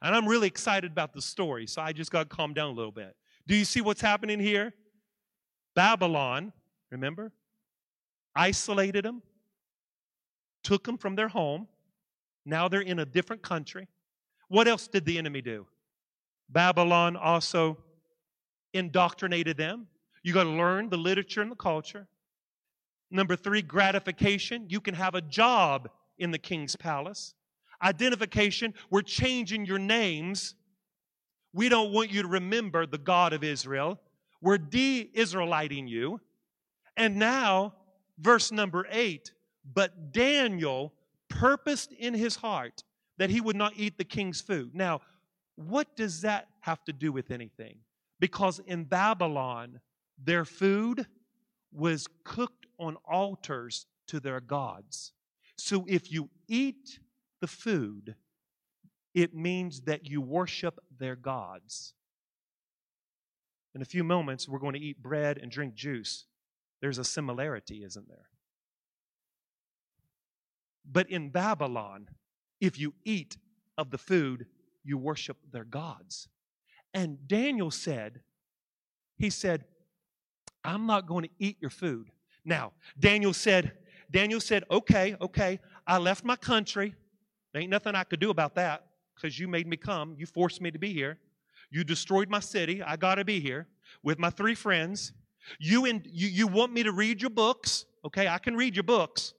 and 0.03 0.15
I'm 0.15 0.27
really 0.27 0.49
excited 0.49 0.91
about 0.91 1.15
the 1.15 1.23
story, 1.23 1.67
so 1.67 1.81
I 1.81 1.93
just 1.93 2.11
got 2.11 2.29
to 2.29 2.37
calm 2.37 2.53
down 2.53 2.71
a 2.71 2.75
little 2.75 2.93
bit. 2.93 3.15
Do 3.47 3.55
you 3.55 3.65
see 3.65 3.81
what's 3.81 4.01
happening 4.01 4.41
here? 4.41 4.75
Babylon, 5.75 6.53
remember, 6.91 7.33
isolated 8.35 9.05
them, 9.05 9.23
took 10.63 10.85
them 10.85 10.99
from 10.99 11.15
their 11.15 11.29
home. 11.29 11.69
Now 12.45 12.69
they're 12.69 12.81
in 12.81 12.99
a 12.99 13.07
different 13.07 13.43
country. 13.43 13.89
What 14.49 14.69
else 14.69 14.89
did 14.89 15.05
the 15.05 15.19
enemy 15.19 15.41
do? 15.41 15.67
Babylon 16.49 17.17
also 17.17 17.79
indoctrinated 18.75 19.57
them. 19.57 19.87
You 20.23 20.35
got 20.35 20.45
to 20.45 20.51
learn 20.51 20.89
the 20.89 20.97
literature 20.97 21.41
and 21.41 21.51
the 21.51 21.57
culture. 21.57 22.07
Number 23.11 23.37
three, 23.37 23.63
gratification. 23.63 24.67
You 24.69 24.81
can 24.81 24.95
have 24.95 25.15
a 25.15 25.21
job 25.21 25.89
in 26.19 26.31
the 26.31 26.39
king's 26.39 26.77
palace. 26.77 27.35
Identification, 27.83 28.75
we're 28.91 29.03
changing 29.03 29.67
your 29.67 29.79
names. 29.79 30.55
We 31.53 31.69
don't 31.69 31.93
want 31.93 32.11
you 32.11 32.23
to 32.23 32.29
remember 32.29 32.87
the 32.87 32.99
God 32.99 33.33
of 33.33 33.43
Israel. 33.43 34.01
We're 34.41 34.59
de 34.59 35.11
Israeliting 35.15 35.87
you. 35.87 36.21
And 36.97 37.17
now, 37.17 37.75
verse 38.19 38.53
number 38.53 38.87
eight, 38.91 39.33
but 39.75 40.13
Daniel 40.13 40.93
purposed 41.39 41.93
in 41.93 42.15
his 42.15 42.37
heart 42.37 42.85
that 43.19 43.31
he 43.31 43.41
would 43.41 43.57
not 43.57 43.73
eat 43.77 43.99
the 43.99 44.05
king's 44.05 44.41
food. 44.41 44.75
Now, 44.75 45.01
what 45.57 45.97
does 45.97 46.23
that 46.23 46.49
have 46.61 46.85
to 46.85 46.93
do 46.93 47.13
with 47.13 47.31
anything? 47.31 47.79
Because 48.21 48.61
in 48.67 48.85
Babylon, 48.85 49.81
their 50.23 50.45
food 50.45 51.07
was 51.73 52.07
cooked 52.25 52.67
on 52.79 52.97
altars 53.05 53.87
to 54.09 54.21
their 54.21 54.41
gods. 54.41 55.13
So 55.57 55.85
if 55.89 56.13
you 56.13 56.29
eat 56.49 56.99
the 57.41 57.47
food, 57.47 58.15
it 59.15 59.35
means 59.35 59.83
that 59.83 60.09
you 60.09 60.21
worship 60.21 60.79
their 60.99 61.17
gods. 61.17 61.95
In 63.75 63.83
a 63.83 63.87
few 63.87 64.05
moments, 64.05 64.49
we're 64.49 64.59
going 64.59 64.75
to 64.75 64.81
eat 64.81 65.03
bread 65.03 65.39
and 65.39 65.51
drink 65.51 65.75
juice. 65.75 66.27
There's 66.81 66.99
a 66.99 67.05
similarity, 67.05 67.85
isn't 67.85 68.09
there? 68.09 68.27
But 70.91 71.11
in 71.11 71.31
Babylon, 71.31 72.09
if 72.61 72.79
you 72.79 72.95
eat 73.05 73.37
of 73.79 73.91
the 73.91 73.99
food, 73.99 74.47
you 74.85 74.99
worship 74.99 75.37
their 75.53 75.65
gods. 75.65 76.29
And 76.95 77.27
Daniel 77.27 77.71
said, 77.71 78.21
he 79.17 79.31
said, 79.31 79.65
I'm 80.65 80.87
not 80.87 81.07
going 81.07 81.25
to 81.25 81.31
eat 81.39 81.57
your 81.61 81.71
food. 81.71 82.11
Now, 82.45 82.73
Daniel 82.99 83.33
said, 83.33 83.73
Daniel 84.11 84.41
said, 84.41 84.65
okay, 84.71 85.17
okay, 85.21 85.61
I 85.87 85.99
left 85.99 86.25
my 86.25 86.37
country. 86.37 86.95
Ain't 87.55 87.71
nothing 87.71 87.95
I 87.95 88.05
could 88.05 88.21
do 88.21 88.31
about 88.31 88.55
that 88.57 88.87
because 89.15 89.39
you 89.39 89.49
made 89.49 89.67
me 89.67 89.77
come. 89.77 90.15
You 90.19 90.27
forced 90.27 90.61
me 90.61 90.71
to 90.71 90.79
be 90.79 90.93
here. 90.93 91.19
You 91.71 91.85
destroyed 91.85 92.29
my 92.29 92.41
city. 92.41 92.83
I 92.83 92.97
got 92.97 93.17
to 93.17 93.25
be 93.25 93.41
here 93.41 93.69
with 94.03 94.19
my 94.19 94.31
three 94.31 94.55
friends. 94.55 95.13
You, 95.59 95.87
in, 95.87 96.03
you, 96.05 96.29
you 96.29 96.47
want 96.47 96.73
me 96.73 96.83
to 96.83 96.93
read 96.93 97.21
your 97.21 97.31
books. 97.31 97.87
Okay, 98.05 98.29
I 98.29 98.39
can 98.39 98.57
read 98.57 98.77
your 98.77 98.83
books. 98.83 99.35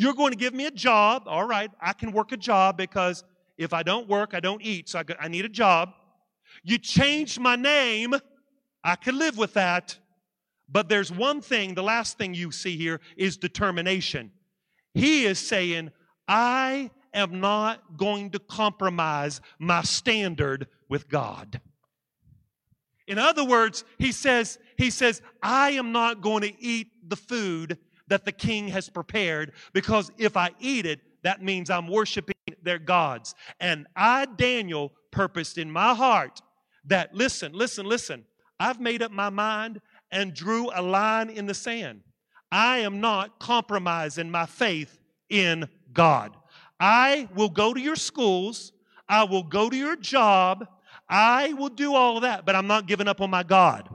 You're 0.00 0.14
going 0.14 0.30
to 0.30 0.38
give 0.38 0.54
me 0.54 0.66
a 0.66 0.70
job. 0.70 1.24
All 1.26 1.44
right, 1.44 1.72
I 1.80 1.92
can 1.92 2.12
work 2.12 2.30
a 2.30 2.36
job 2.36 2.76
because 2.76 3.24
if 3.56 3.72
I 3.72 3.82
don't 3.82 4.08
work, 4.08 4.32
I 4.32 4.38
don't 4.38 4.62
eat, 4.62 4.88
so 4.88 5.00
I, 5.00 5.04
I 5.18 5.26
need 5.26 5.44
a 5.44 5.48
job. 5.48 5.90
You 6.62 6.78
changed 6.78 7.40
my 7.40 7.56
name. 7.56 8.14
I 8.84 8.94
could 8.94 9.14
live 9.14 9.36
with 9.36 9.54
that. 9.54 9.98
But 10.68 10.88
there's 10.88 11.10
one 11.10 11.40
thing, 11.40 11.74
the 11.74 11.82
last 11.82 12.16
thing 12.16 12.32
you 12.32 12.52
see 12.52 12.76
here 12.76 13.00
is 13.16 13.36
determination. 13.36 14.30
He 14.94 15.24
is 15.24 15.40
saying, 15.40 15.90
I 16.28 16.92
am 17.12 17.40
not 17.40 17.96
going 17.96 18.30
to 18.30 18.38
compromise 18.38 19.40
my 19.58 19.82
standard 19.82 20.68
with 20.88 21.08
God. 21.08 21.60
In 23.08 23.18
other 23.18 23.44
words, 23.44 23.82
he 23.98 24.12
says, 24.12 24.60
he 24.76 24.90
says, 24.90 25.22
I 25.42 25.72
am 25.72 25.90
not 25.90 26.20
going 26.20 26.42
to 26.42 26.62
eat 26.62 26.88
the 27.08 27.16
food 27.16 27.78
that 28.08 28.24
the 28.24 28.32
king 28.32 28.68
has 28.68 28.88
prepared 28.88 29.52
because 29.72 30.10
if 30.18 30.36
I 30.36 30.50
eat 30.58 30.86
it, 30.86 31.00
that 31.22 31.42
means 31.42 31.70
I'm 31.70 31.88
worshiping 31.88 32.34
their 32.62 32.78
gods. 32.78 33.34
And 33.60 33.86
I, 33.96 34.26
Daniel, 34.26 34.92
purposed 35.10 35.58
in 35.58 35.70
my 35.70 35.94
heart 35.94 36.40
that, 36.86 37.14
listen, 37.14 37.52
listen, 37.52 37.86
listen, 37.86 38.24
I've 38.58 38.80
made 38.80 39.02
up 39.02 39.12
my 39.12 39.30
mind 39.30 39.80
and 40.10 40.34
drew 40.34 40.70
a 40.74 40.82
line 40.82 41.30
in 41.30 41.46
the 41.46 41.54
sand. 41.54 42.02
I 42.50 42.78
am 42.78 43.00
not 43.00 43.38
compromising 43.38 44.30
my 44.30 44.46
faith 44.46 44.98
in 45.28 45.68
God. 45.92 46.36
I 46.80 47.28
will 47.34 47.50
go 47.50 47.74
to 47.74 47.80
your 47.80 47.96
schools, 47.96 48.72
I 49.08 49.24
will 49.24 49.42
go 49.42 49.68
to 49.68 49.76
your 49.76 49.96
job, 49.96 50.66
I 51.08 51.52
will 51.54 51.68
do 51.68 51.94
all 51.94 52.16
of 52.16 52.22
that, 52.22 52.46
but 52.46 52.54
I'm 52.54 52.66
not 52.66 52.86
giving 52.86 53.08
up 53.08 53.20
on 53.20 53.30
my 53.30 53.42
God. 53.42 53.88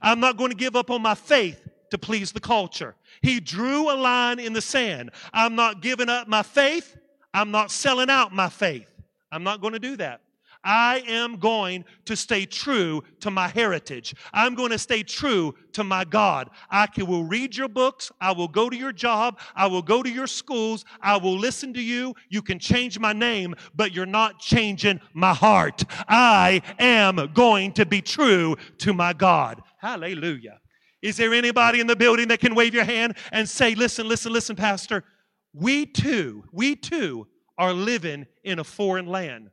I'm 0.00 0.20
not 0.20 0.36
going 0.36 0.50
to 0.50 0.56
give 0.56 0.76
up 0.76 0.90
on 0.90 1.02
my 1.02 1.14
faith 1.14 1.60
to 1.92 1.98
please 1.98 2.32
the 2.32 2.40
culture. 2.40 2.94
He 3.20 3.38
drew 3.38 3.92
a 3.92 3.96
line 3.96 4.40
in 4.40 4.54
the 4.54 4.62
sand. 4.62 5.10
I'm 5.32 5.54
not 5.54 5.82
giving 5.82 6.08
up 6.08 6.26
my 6.26 6.42
faith. 6.42 6.96
I'm 7.34 7.50
not 7.50 7.70
selling 7.70 8.08
out 8.08 8.32
my 8.32 8.48
faith. 8.48 8.88
I'm 9.30 9.44
not 9.44 9.60
going 9.60 9.74
to 9.74 9.78
do 9.78 9.96
that. 9.98 10.22
I 10.64 11.02
am 11.06 11.36
going 11.36 11.84
to 12.06 12.16
stay 12.16 12.46
true 12.46 13.02
to 13.20 13.30
my 13.30 13.48
heritage. 13.48 14.14
I'm 14.32 14.54
going 14.54 14.70
to 14.70 14.78
stay 14.78 15.02
true 15.02 15.54
to 15.72 15.84
my 15.84 16.04
God. 16.04 16.48
I 16.70 16.86
can, 16.86 17.06
will 17.06 17.24
read 17.24 17.54
your 17.54 17.68
books. 17.68 18.10
I 18.22 18.32
will 18.32 18.48
go 18.48 18.70
to 18.70 18.76
your 18.76 18.92
job. 18.92 19.38
I 19.54 19.66
will 19.66 19.82
go 19.82 20.02
to 20.02 20.10
your 20.10 20.26
schools. 20.26 20.86
I 21.02 21.18
will 21.18 21.36
listen 21.36 21.74
to 21.74 21.82
you. 21.82 22.14
You 22.30 22.40
can 22.40 22.58
change 22.58 22.98
my 22.98 23.12
name, 23.12 23.54
but 23.74 23.92
you're 23.92 24.06
not 24.06 24.38
changing 24.38 24.98
my 25.12 25.34
heart. 25.34 25.84
I 26.08 26.62
am 26.78 27.32
going 27.34 27.72
to 27.72 27.84
be 27.84 28.00
true 28.00 28.56
to 28.78 28.94
my 28.94 29.12
God. 29.12 29.62
Hallelujah. 29.76 30.61
Is 31.02 31.16
there 31.16 31.34
anybody 31.34 31.80
in 31.80 31.88
the 31.88 31.96
building 31.96 32.28
that 32.28 32.40
can 32.40 32.54
wave 32.54 32.74
your 32.74 32.84
hand 32.84 33.16
and 33.32 33.48
say, 33.48 33.74
listen, 33.74 34.08
listen, 34.08 34.32
listen, 34.32 34.54
Pastor? 34.54 35.04
We 35.52 35.84
too, 35.84 36.44
we 36.52 36.76
too 36.76 37.26
are 37.58 37.72
living 37.72 38.26
in 38.44 38.60
a 38.60 38.64
foreign 38.64 39.06
land. 39.06 39.50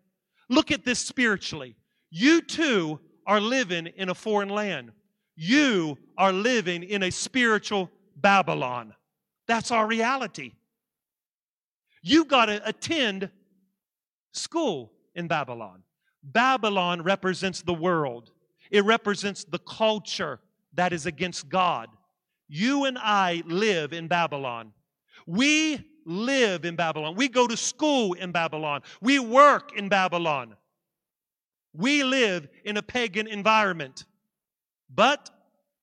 Look 0.47 0.71
at 0.71 0.85
this 0.85 0.99
spiritually. 0.99 1.75
You 2.11 2.41
too 2.41 2.99
are 3.25 3.41
living 3.41 3.87
in 3.87 4.09
a 4.09 4.15
foreign 4.15 4.49
land. 4.49 4.91
You 5.35 5.97
are 6.17 6.33
living 6.33 6.83
in 6.83 7.03
a 7.03 7.11
spiritual 7.11 7.89
Babylon. 8.15 8.93
That's 9.47 9.71
our 9.71 9.87
reality. 9.87 10.53
You 12.01 12.25
got 12.25 12.45
to 12.45 12.61
attend 12.67 13.29
school 14.31 14.91
in 15.15 15.27
Babylon. 15.27 15.83
Babylon 16.23 17.01
represents 17.01 17.61
the 17.61 17.73
world, 17.73 18.31
it 18.69 18.83
represents 18.85 19.43
the 19.43 19.59
culture 19.59 20.39
that 20.73 20.93
is 20.93 21.05
against 21.05 21.49
God. 21.49 21.89
You 22.47 22.85
and 22.85 22.97
I 22.97 23.43
live 23.45 23.93
in 23.93 24.07
Babylon. 24.07 24.73
We 25.27 25.85
live 26.05 26.65
in 26.65 26.75
Babylon. 26.75 27.15
We 27.15 27.27
go 27.27 27.47
to 27.47 27.55
school 27.55 28.13
in 28.13 28.31
Babylon. 28.31 28.81
We 29.01 29.19
work 29.19 29.77
in 29.77 29.89
Babylon. 29.89 30.55
We 31.73 32.03
live 32.03 32.47
in 32.65 32.77
a 32.77 32.81
pagan 32.81 33.27
environment. 33.27 34.05
But 34.93 35.29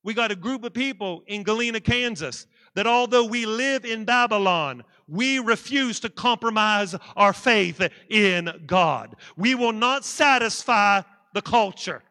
we 0.02 0.14
got 0.14 0.32
a 0.32 0.36
group 0.36 0.64
of 0.64 0.72
people 0.72 1.22
in 1.26 1.42
Galena, 1.42 1.80
Kansas, 1.80 2.46
that 2.74 2.86
although 2.86 3.24
we 3.24 3.46
live 3.46 3.84
in 3.84 4.04
Babylon, 4.04 4.82
we 5.08 5.38
refuse 5.38 6.00
to 6.00 6.08
compromise 6.08 6.94
our 7.16 7.32
faith 7.32 7.80
in 8.10 8.50
God. 8.66 9.14
We 9.36 9.54
will 9.54 9.72
not 9.72 10.04
satisfy 10.04 11.02
the 11.32 11.42
culture. 11.42 12.02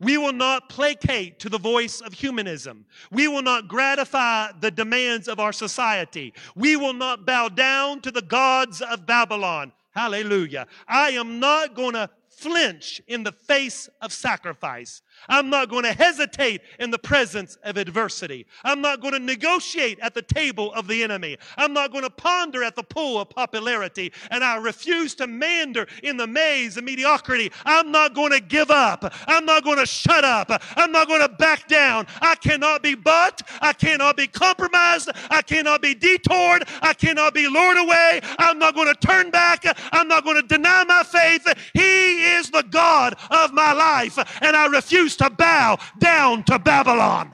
We 0.00 0.18
will 0.18 0.32
not 0.32 0.68
placate 0.68 1.38
to 1.40 1.48
the 1.48 1.58
voice 1.58 2.00
of 2.00 2.12
humanism. 2.12 2.84
We 3.10 3.28
will 3.28 3.42
not 3.42 3.68
gratify 3.68 4.52
the 4.60 4.70
demands 4.70 5.28
of 5.28 5.40
our 5.40 5.52
society. 5.52 6.34
We 6.54 6.76
will 6.76 6.92
not 6.92 7.24
bow 7.24 7.48
down 7.48 8.00
to 8.02 8.10
the 8.10 8.22
gods 8.22 8.82
of 8.82 9.06
Babylon. 9.06 9.72
Hallelujah. 9.92 10.66
I 10.86 11.10
am 11.12 11.40
not 11.40 11.74
going 11.74 11.94
to 11.94 12.10
flinch 12.28 13.00
in 13.08 13.22
the 13.22 13.32
face 13.32 13.88
of 14.02 14.12
sacrifice. 14.12 15.00
I'm 15.28 15.50
not 15.50 15.68
going 15.68 15.84
to 15.84 15.92
hesitate 15.92 16.62
in 16.78 16.90
the 16.90 16.98
presence 16.98 17.56
of 17.62 17.76
adversity. 17.76 18.46
I'm 18.64 18.80
not 18.80 19.00
going 19.00 19.12
to 19.12 19.18
negotiate 19.18 19.98
at 20.00 20.14
the 20.14 20.22
table 20.22 20.72
of 20.74 20.86
the 20.86 21.02
enemy. 21.02 21.36
I'm 21.56 21.72
not 21.72 21.92
going 21.92 22.04
to 22.04 22.10
ponder 22.10 22.62
at 22.62 22.76
the 22.76 22.82
pool 22.82 23.20
of 23.20 23.30
popularity. 23.30 24.12
And 24.30 24.44
I 24.44 24.56
refuse 24.56 25.14
to 25.16 25.26
meander 25.26 25.86
in 26.02 26.16
the 26.16 26.26
maze 26.26 26.76
of 26.76 26.84
mediocrity. 26.84 27.52
I'm 27.64 27.90
not 27.90 28.14
going 28.14 28.32
to 28.32 28.40
give 28.40 28.70
up. 28.70 29.12
I'm 29.26 29.44
not 29.44 29.64
going 29.64 29.78
to 29.78 29.86
shut 29.86 30.24
up. 30.24 30.50
I'm 30.76 30.92
not 30.92 31.08
going 31.08 31.20
to 31.22 31.28
back 31.28 31.68
down. 31.68 32.06
I 32.20 32.34
cannot 32.36 32.82
be 32.82 32.94
bought. 32.94 33.42
I 33.60 33.72
cannot 33.72 34.16
be 34.16 34.26
compromised. 34.26 35.10
I 35.30 35.42
cannot 35.42 35.82
be 35.82 35.94
detoured. 35.94 36.64
I 36.82 36.92
cannot 36.92 37.34
be 37.34 37.48
lured 37.48 37.78
away. 37.78 38.20
I'm 38.38 38.58
not 38.58 38.74
going 38.74 38.88
to 38.88 39.06
turn 39.06 39.30
back. 39.30 39.64
I'm 39.92 40.08
not 40.08 40.24
going 40.24 40.40
to 40.40 40.46
deny 40.46 40.84
my 40.84 41.02
faith. 41.02 41.46
He 41.74 42.24
is 42.36 42.50
the 42.50 42.64
God 42.70 43.16
of 43.30 43.52
my 43.52 43.72
life. 43.72 44.18
And 44.42 44.56
I 44.56 44.66
refuse 44.66 45.05
to 45.16 45.30
bow 45.30 45.78
down 46.00 46.42
to 46.44 46.58
Babylon. 46.58 47.32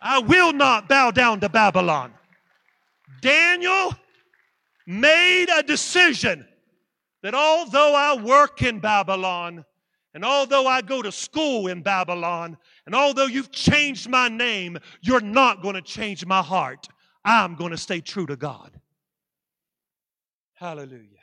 I 0.00 0.20
will 0.20 0.52
not 0.52 0.88
bow 0.88 1.10
down 1.10 1.40
to 1.40 1.48
Babylon. 1.48 2.14
Daniel 3.20 3.94
made 4.86 5.48
a 5.54 5.62
decision 5.62 6.46
that 7.22 7.34
although 7.34 7.94
I 7.94 8.22
work 8.22 8.62
in 8.62 8.78
Babylon, 8.78 9.64
and 10.14 10.24
although 10.24 10.66
I 10.66 10.80
go 10.80 11.02
to 11.02 11.12
school 11.12 11.66
in 11.66 11.82
Babylon, 11.82 12.56
and 12.86 12.94
although 12.94 13.26
you've 13.26 13.50
changed 13.50 14.08
my 14.08 14.28
name, 14.28 14.78
you're 15.02 15.20
not 15.20 15.62
going 15.62 15.74
to 15.74 15.82
change 15.82 16.24
my 16.24 16.42
heart. 16.42 16.88
I'm 17.24 17.56
going 17.56 17.72
to 17.72 17.76
stay 17.76 18.00
true 18.00 18.26
to 18.26 18.36
God. 18.36 18.80
Hallelujah. 20.54 21.18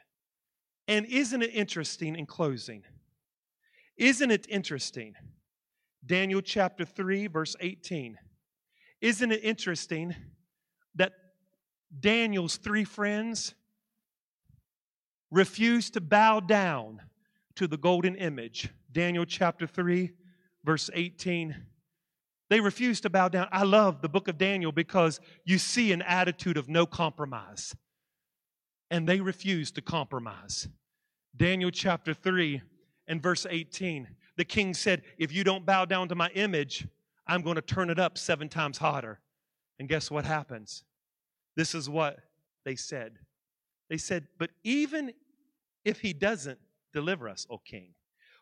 And 0.87 1.05
isn't 1.07 1.41
it 1.41 1.51
interesting 1.53 2.15
in 2.15 2.25
closing? 2.25 2.83
Isn't 3.97 4.31
it 4.31 4.45
interesting? 4.49 5.15
Daniel 6.05 6.41
chapter 6.41 6.85
3, 6.85 7.27
verse 7.27 7.55
18. 7.59 8.17
Isn't 9.01 9.31
it 9.31 9.43
interesting 9.43 10.15
that 10.95 11.13
Daniel's 11.99 12.57
three 12.57 12.83
friends 12.83 13.55
refused 15.31 15.93
to 15.93 16.01
bow 16.01 16.39
down 16.39 17.01
to 17.55 17.67
the 17.67 17.77
golden 17.77 18.15
image? 18.15 18.69
Daniel 18.91 19.25
chapter 19.25 19.65
3, 19.65 20.11
verse 20.63 20.89
18. 20.93 21.55
They 22.49 22.59
refused 22.59 23.03
to 23.03 23.09
bow 23.09 23.29
down. 23.29 23.47
I 23.51 23.63
love 23.63 24.01
the 24.01 24.09
book 24.09 24.27
of 24.27 24.37
Daniel 24.37 24.71
because 24.71 25.19
you 25.45 25.57
see 25.57 25.91
an 25.91 26.01
attitude 26.01 26.57
of 26.57 26.69
no 26.69 26.85
compromise. 26.85 27.75
And 28.91 29.07
they 29.07 29.19
refused 29.19 29.75
to 29.75 29.81
compromise. 29.81 30.67
Daniel 31.35 31.71
chapter 31.71 32.13
3, 32.13 32.61
and 33.07 33.21
verse 33.21 33.45
18. 33.49 34.07
The 34.37 34.45
king 34.45 34.73
said, 34.73 35.03
If 35.17 35.31
you 35.31 35.43
don't 35.43 35.65
bow 35.65 35.85
down 35.85 36.09
to 36.09 36.15
my 36.15 36.29
image, 36.29 36.87
I'm 37.27 37.41
going 37.41 37.55
to 37.55 37.61
turn 37.61 37.89
it 37.89 37.99
up 37.99 38.17
seven 38.17 38.49
times 38.49 38.77
hotter. 38.77 39.19
And 39.79 39.89
guess 39.89 40.11
what 40.11 40.25
happens? 40.25 40.83
This 41.55 41.75
is 41.75 41.89
what 41.89 42.19
they 42.63 42.75
said. 42.75 43.17
They 43.89 43.97
said, 43.97 44.27
But 44.37 44.51
even 44.63 45.13
if 45.83 45.99
he 45.99 46.13
doesn't 46.13 46.59
deliver 46.93 47.29
us, 47.29 47.45
O 47.49 47.57
king, 47.57 47.93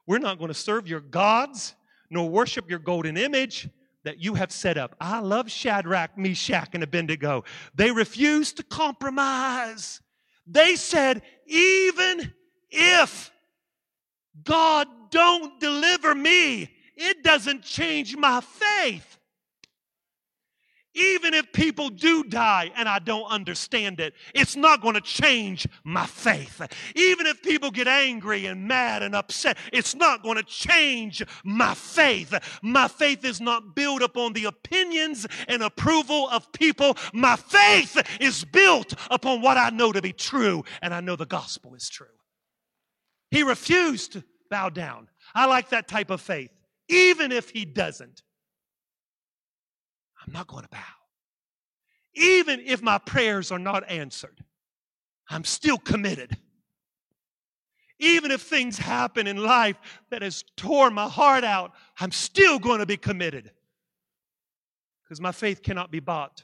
we're 0.07 0.19
not 0.19 0.37
going 0.37 0.49
to 0.49 0.53
serve 0.53 0.87
your 0.87 0.99
gods 0.99 1.75
nor 2.09 2.29
worship 2.29 2.69
your 2.69 2.79
golden 2.79 3.17
image 3.17 3.69
that 4.03 4.19
you 4.19 4.35
have 4.35 4.51
set 4.51 4.77
up. 4.77 4.95
I 4.99 5.19
love 5.19 5.49
Shadrach, 5.49 6.17
Meshach, 6.17 6.69
and 6.73 6.83
Abednego. 6.83 7.43
They 7.73 7.91
refused 7.91 8.57
to 8.57 8.63
compromise. 8.63 10.01
They 10.45 10.75
said, 10.75 11.21
Even 11.47 12.33
if 12.69 13.31
God, 14.43 14.87
don't 15.11 15.59
deliver 15.59 16.15
me. 16.15 16.69
It 16.95 17.23
doesn't 17.23 17.63
change 17.63 18.15
my 18.15 18.41
faith. 18.41 19.19
Even 20.95 21.33
if 21.33 21.51
people 21.51 21.89
do 21.89 22.23
die 22.23 22.71
and 22.75 22.87
I 22.87 22.99
don't 22.99 23.25
understand 23.25 23.99
it, 23.99 24.13
it's 24.35 24.55
not 24.55 24.81
going 24.81 24.93
to 24.93 25.01
change 25.01 25.67
my 25.83 26.05
faith. 26.05 26.61
Even 26.95 27.25
if 27.25 27.41
people 27.41 27.71
get 27.71 27.87
angry 27.87 28.45
and 28.45 28.67
mad 28.67 29.01
and 29.01 29.15
upset, 29.15 29.57
it's 29.71 29.95
not 29.95 30.21
going 30.21 30.37
to 30.37 30.43
change 30.43 31.23
my 31.43 31.73
faith. 31.73 32.33
My 32.61 32.87
faith 32.87 33.25
is 33.25 33.41
not 33.41 33.75
built 33.75 34.03
upon 34.03 34.33
the 34.33 34.45
opinions 34.45 35.25
and 35.47 35.63
approval 35.63 36.29
of 36.29 36.51
people. 36.51 36.95
My 37.11 37.37
faith 37.37 37.99
is 38.19 38.45
built 38.45 38.93
upon 39.09 39.41
what 39.41 39.57
I 39.57 39.71
know 39.71 39.91
to 39.91 40.01
be 40.01 40.13
true, 40.13 40.63
and 40.83 40.93
I 40.93 41.01
know 41.01 41.15
the 41.15 41.25
gospel 41.25 41.73
is 41.73 41.89
true. 41.89 42.12
He 43.33 43.41
refused 43.41 44.11
to 44.11 44.23
bow 44.51 44.69
down. 44.69 45.09
I 45.33 45.47
like 45.47 45.69
that 45.69 45.87
type 45.87 46.11
of 46.11 46.21
faith, 46.21 46.51
even 46.87 47.31
if 47.31 47.49
he 47.49 47.65
doesn't. 47.65 48.21
I'm 50.21 50.31
not 50.31 50.45
going 50.45 50.61
to 50.61 50.69
bow. 50.69 50.77
Even 52.13 52.59
if 52.59 52.83
my 52.83 52.99
prayers 52.99 53.51
are 53.51 53.57
not 53.57 53.89
answered, 53.89 54.43
I'm 55.31 55.43
still 55.45 55.79
committed. 55.79 56.37
Even 57.97 58.29
if 58.29 58.43
things 58.43 58.77
happen 58.77 59.25
in 59.25 59.37
life 59.37 59.77
that 60.11 60.21
has 60.21 60.43
torn 60.55 60.93
my 60.93 61.09
heart 61.09 61.43
out, 61.43 61.71
I'm 61.99 62.11
still 62.11 62.59
going 62.59 62.81
to 62.81 62.85
be 62.85 62.97
committed. 62.97 63.49
Because 65.03 65.19
my 65.19 65.31
faith 65.31 65.63
cannot 65.63 65.89
be 65.89 65.99
bought. 65.99 66.43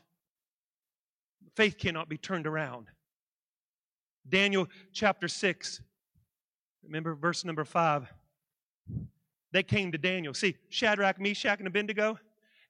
Faith 1.55 1.77
cannot 1.77 2.09
be 2.09 2.17
turned 2.17 2.47
around. 2.47 2.87
Daniel 4.27 4.67
chapter 4.91 5.27
6, 5.27 5.81
remember 6.83 7.15
verse 7.15 7.45
number 7.45 7.65
5. 7.65 8.11
They 9.51 9.63
came 9.63 9.91
to 9.91 9.97
Daniel. 9.97 10.33
See, 10.33 10.57
Shadrach, 10.69 11.19
Meshach, 11.19 11.59
and 11.59 11.67
Abednego, 11.67 12.19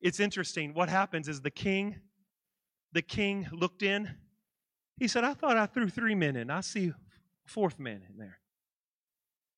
it's 0.02 0.20
interesting. 0.20 0.74
What 0.74 0.90
happens 0.90 1.28
is 1.28 1.42
the 1.42 1.52
king, 1.52 1.98
the 2.94 3.02
king 3.02 3.48
looked 3.52 3.84
in. 3.84 4.10
He 4.98 5.08
said, 5.08 5.24
I 5.24 5.34
thought 5.34 5.58
I 5.58 5.66
threw 5.66 5.90
three 5.90 6.16
men 6.16 6.36
in. 6.36 6.50
I 6.50 6.62
see 6.62 6.94
fourth 7.46 7.80
man 7.80 8.02
in 8.10 8.18
there. 8.18 8.40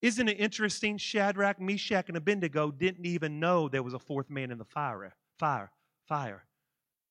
Isn't 0.01 0.29
it 0.29 0.39
interesting? 0.39 0.97
Shadrach, 0.97 1.61
Meshach, 1.61 2.07
and 2.07 2.17
Abednego 2.17 2.71
didn't 2.71 3.05
even 3.05 3.39
know 3.39 3.69
there 3.69 3.83
was 3.83 3.93
a 3.93 3.99
fourth 3.99 4.29
man 4.29 4.49
in 4.49 4.57
the 4.57 4.65
fire. 4.65 5.13
Fire. 5.37 5.71
Fire. 6.07 6.43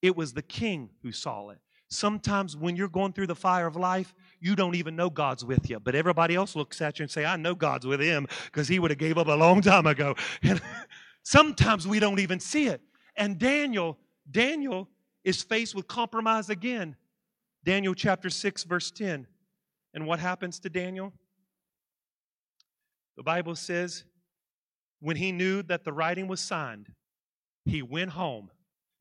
It 0.02 0.16
was 0.16 0.32
the 0.32 0.42
king 0.42 0.90
who 1.02 1.12
saw 1.12 1.50
it. 1.50 1.58
Sometimes 1.90 2.56
when 2.56 2.76
you're 2.76 2.88
going 2.88 3.12
through 3.12 3.26
the 3.26 3.34
fire 3.34 3.66
of 3.66 3.74
life, 3.74 4.14
you 4.38 4.54
don't 4.54 4.76
even 4.76 4.94
know 4.94 5.10
God's 5.10 5.44
with 5.44 5.68
you. 5.68 5.80
But 5.80 5.96
everybody 5.96 6.36
else 6.36 6.54
looks 6.54 6.80
at 6.80 6.98
you 6.98 7.02
and 7.02 7.10
say, 7.10 7.24
I 7.24 7.36
know 7.36 7.54
God's 7.54 7.84
with 7.86 8.00
him 8.00 8.28
because 8.46 8.68
he 8.68 8.78
would 8.78 8.92
have 8.92 8.98
gave 8.98 9.18
up 9.18 9.26
a 9.26 9.32
long 9.32 9.60
time 9.60 9.86
ago. 9.86 10.14
And 10.42 10.60
sometimes 11.22 11.86
we 11.86 12.00
don't 12.00 12.20
even 12.20 12.40
see 12.40 12.68
it. 12.68 12.80
And 13.16 13.38
Daniel, 13.38 13.98
Daniel 14.30 14.88
is 15.24 15.42
faced 15.42 15.74
with 15.74 15.86
compromise 15.86 16.48
again. 16.48 16.96
Daniel 17.64 17.94
chapter 17.94 18.30
6, 18.30 18.64
verse 18.64 18.90
10. 18.90 19.26
And 19.92 20.06
what 20.06 20.20
happens 20.20 20.60
to 20.60 20.70
Daniel? 20.70 21.12
The 23.16 23.22
Bible 23.22 23.56
says, 23.56 24.04
when 25.00 25.16
he 25.16 25.32
knew 25.32 25.62
that 25.64 25.84
the 25.84 25.92
writing 25.92 26.28
was 26.28 26.40
signed, 26.40 26.88
he 27.64 27.82
went 27.82 28.10
home 28.10 28.50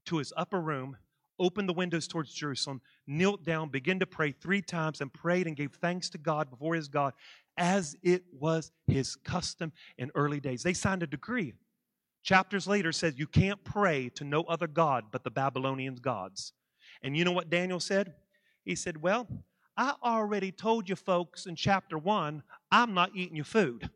to 0.05 0.17
his 0.17 0.33
upper 0.35 0.59
room, 0.59 0.97
opened 1.39 1.69
the 1.69 1.73
windows 1.73 2.07
towards 2.07 2.33
Jerusalem, 2.33 2.81
knelt 3.07 3.43
down, 3.43 3.69
began 3.69 3.99
to 3.99 4.05
pray 4.05 4.31
three 4.31 4.61
times, 4.61 5.01
and 5.01 5.11
prayed 5.13 5.47
and 5.47 5.55
gave 5.55 5.73
thanks 5.73 6.09
to 6.11 6.17
God 6.17 6.49
before 6.49 6.75
his 6.75 6.87
God, 6.87 7.13
as 7.57 7.95
it 8.03 8.23
was 8.31 8.71
his 8.87 9.15
custom 9.15 9.71
in 9.97 10.11
early 10.15 10.39
days. 10.39 10.63
They 10.63 10.73
signed 10.73 11.03
a 11.03 11.07
decree 11.07 11.53
Chapters 12.21 12.67
later 12.67 12.91
says 12.91 13.17
you 13.17 13.27
can't 13.27 13.63
pray 13.63 14.09
to 14.09 14.23
no 14.23 14.43
other 14.43 14.67
God 14.67 15.05
but 15.11 15.23
the 15.23 15.31
Babylonians' 15.31 15.99
gods. 15.99 16.53
And 17.01 17.15
you 17.15 17.23
know 17.23 17.31
what 17.31 17.49
Daniel 17.49 17.79
said? 17.79 18.13
He 18.65 18.75
said, 18.75 19.01
Well, 19.01 19.27
I 19.77 19.95
already 20.03 20.51
told 20.51 20.89
you 20.89 20.95
folks 20.95 21.45
in 21.45 21.55
chapter 21.55 21.97
one, 21.97 22.43
I'm 22.71 22.93
not 22.93 23.11
eating 23.15 23.35
your 23.35 23.45
food. 23.45 23.89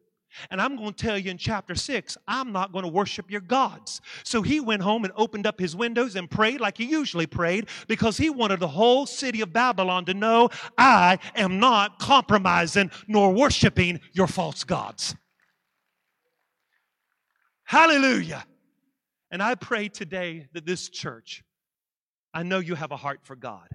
And 0.50 0.62
I'm 0.62 0.76
going 0.76 0.94
to 0.94 1.04
tell 1.06 1.18
you 1.18 1.32
in 1.32 1.38
chapter 1.38 1.76
6, 1.76 2.18
I'm 2.28 2.52
not 2.52 2.72
going 2.72 2.84
to 2.84 2.92
worship 2.92 3.30
your 3.30 3.42
gods. 3.42 4.02
So 4.24 4.42
he 4.42 4.60
went 4.60 4.82
home 4.82 5.04
and 5.04 5.14
opened 5.16 5.46
up 5.46 5.60
his 5.60 5.76
windows 5.76 6.16
and 6.16 6.30
prayed 6.30 6.62
like 6.62 6.78
he 6.78 6.86
usually 6.86 7.28
prayed 7.28 7.68
because 7.88 8.18
he 8.18 8.30
wanted 8.30 8.60
the 8.60 8.68
whole 8.68 9.06
city 9.06 9.42
of 9.42 9.54
Babylon 9.54 10.06
to 10.06 10.14
know 10.14 10.50
I 10.78 11.20
am 11.36 11.60
not 11.60 12.00
compromising 12.00 12.92
nor 13.08 13.34
worshiping 13.34 14.00
your 14.12 14.28
false 14.28 14.64
gods. 14.64 15.16
Hallelujah. 17.64 18.46
And 19.32 19.42
I 19.42 19.56
pray 19.56 19.90
today 19.90 20.48
that 20.54 20.66
this 20.66 20.90
church, 20.90 21.44
I 22.34 22.44
know 22.44 22.60
you 22.60 22.76
have 22.76 22.92
a 22.92 22.98
heart 22.98 23.22
for 23.24 23.36
God. 23.36 23.68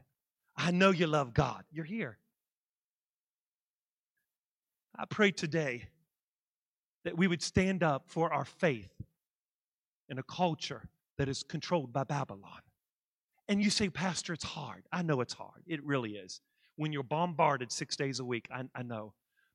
I 0.57 0.71
know 0.71 0.91
you 0.91 1.07
love 1.07 1.35
God. 1.35 1.65
You're 1.73 1.85
here. 1.85 2.19
I 4.97 5.05
pray 5.05 5.31
today 5.31 5.89
that 7.09 7.17
we 7.17 7.27
would 7.27 7.41
stand 7.41 7.83
up 7.83 8.03
for 8.07 8.31
our 8.31 8.45
faith 8.45 8.93
in 10.11 10.19
a 10.19 10.23
culture 10.25 10.91
that 11.17 11.27
is 11.27 11.43
controlled 11.43 11.91
by 11.91 12.05
Babylon. 12.05 12.61
And 13.49 13.63
you 13.63 13.71
say, 13.71 13.89
Pastor, 13.89 14.35
it's 14.35 14.45
hard. 14.45 14.85
I 14.93 15.01
know 15.01 15.23
it's 15.23 15.33
hard. 15.33 15.63
It 15.67 15.83
really 15.83 16.17
is. 16.17 16.43
When 16.77 16.93
you're 16.93 17.03
bombarded 17.03 17.73
six 17.73 17.97
days 17.97 18.21
a 18.21 18.27
week, 18.27 18.47
I, 18.55 18.65
I 18.75 18.83
know. 18.83 19.15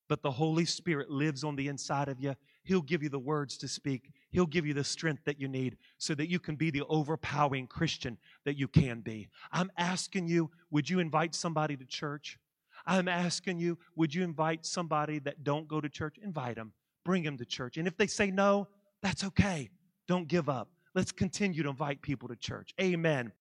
But 0.10 0.24
the 0.24 0.32
Holy 0.32 0.66
Spirit 0.66 1.12
lives 1.12 1.44
on 1.44 1.56
the 1.56 1.68
inside 1.68 2.08
of 2.08 2.20
you. 2.20 2.34
He'll 2.64 2.82
give 2.82 3.04
you 3.04 3.10
the 3.10 3.20
words 3.20 3.56
to 3.60 3.68
speak. 3.68 4.10
He'll 4.32 4.48
give 4.48 4.66
you 4.66 4.74
the 4.74 4.84
strength 4.84 5.24
that 5.26 5.40
you 5.40 5.48
need 5.48 5.78
so 6.00 6.16
that 6.16 6.32
you 6.32 6.40
can 6.40 6.56
be 6.56 6.72
the 6.72 6.84
overpowering 6.90 7.68
Christian 7.68 8.18
that 8.46 8.58
you 8.58 8.68
can 8.68 9.02
be. 9.02 9.30
I'm 9.52 9.72
asking 9.78 10.28
you, 10.28 10.50
would 10.72 10.90
you 10.90 10.98
invite 10.98 11.36
somebody 11.36 11.78
to 11.78 11.86
church? 11.86 12.40
I'm 12.88 13.08
asking 13.08 13.60
you, 13.60 13.78
would 13.96 14.16
you 14.16 14.24
invite 14.24 14.66
somebody 14.66 15.20
that 15.20 15.44
don't 15.44 15.68
go 15.68 15.80
to 15.80 15.88
church? 15.88 16.18
Invite 16.18 16.56
them. 16.56 16.74
Bring 17.06 17.24
them 17.24 17.38
to 17.38 17.46
church. 17.46 17.78
And 17.78 17.88
if 17.88 17.98
they 17.98 18.08
say 18.08 18.32
no, 18.32 18.68
that's 19.02 19.24
okay. 19.24 19.70
Don't 20.08 20.28
give 20.28 20.50
up. 20.50 20.70
Let's 20.96 21.12
continue 21.12 21.64
to 21.64 21.70
invite 21.70 22.02
people 22.02 22.28
to 22.30 22.36
church. 22.36 22.74
Amen. 22.80 23.32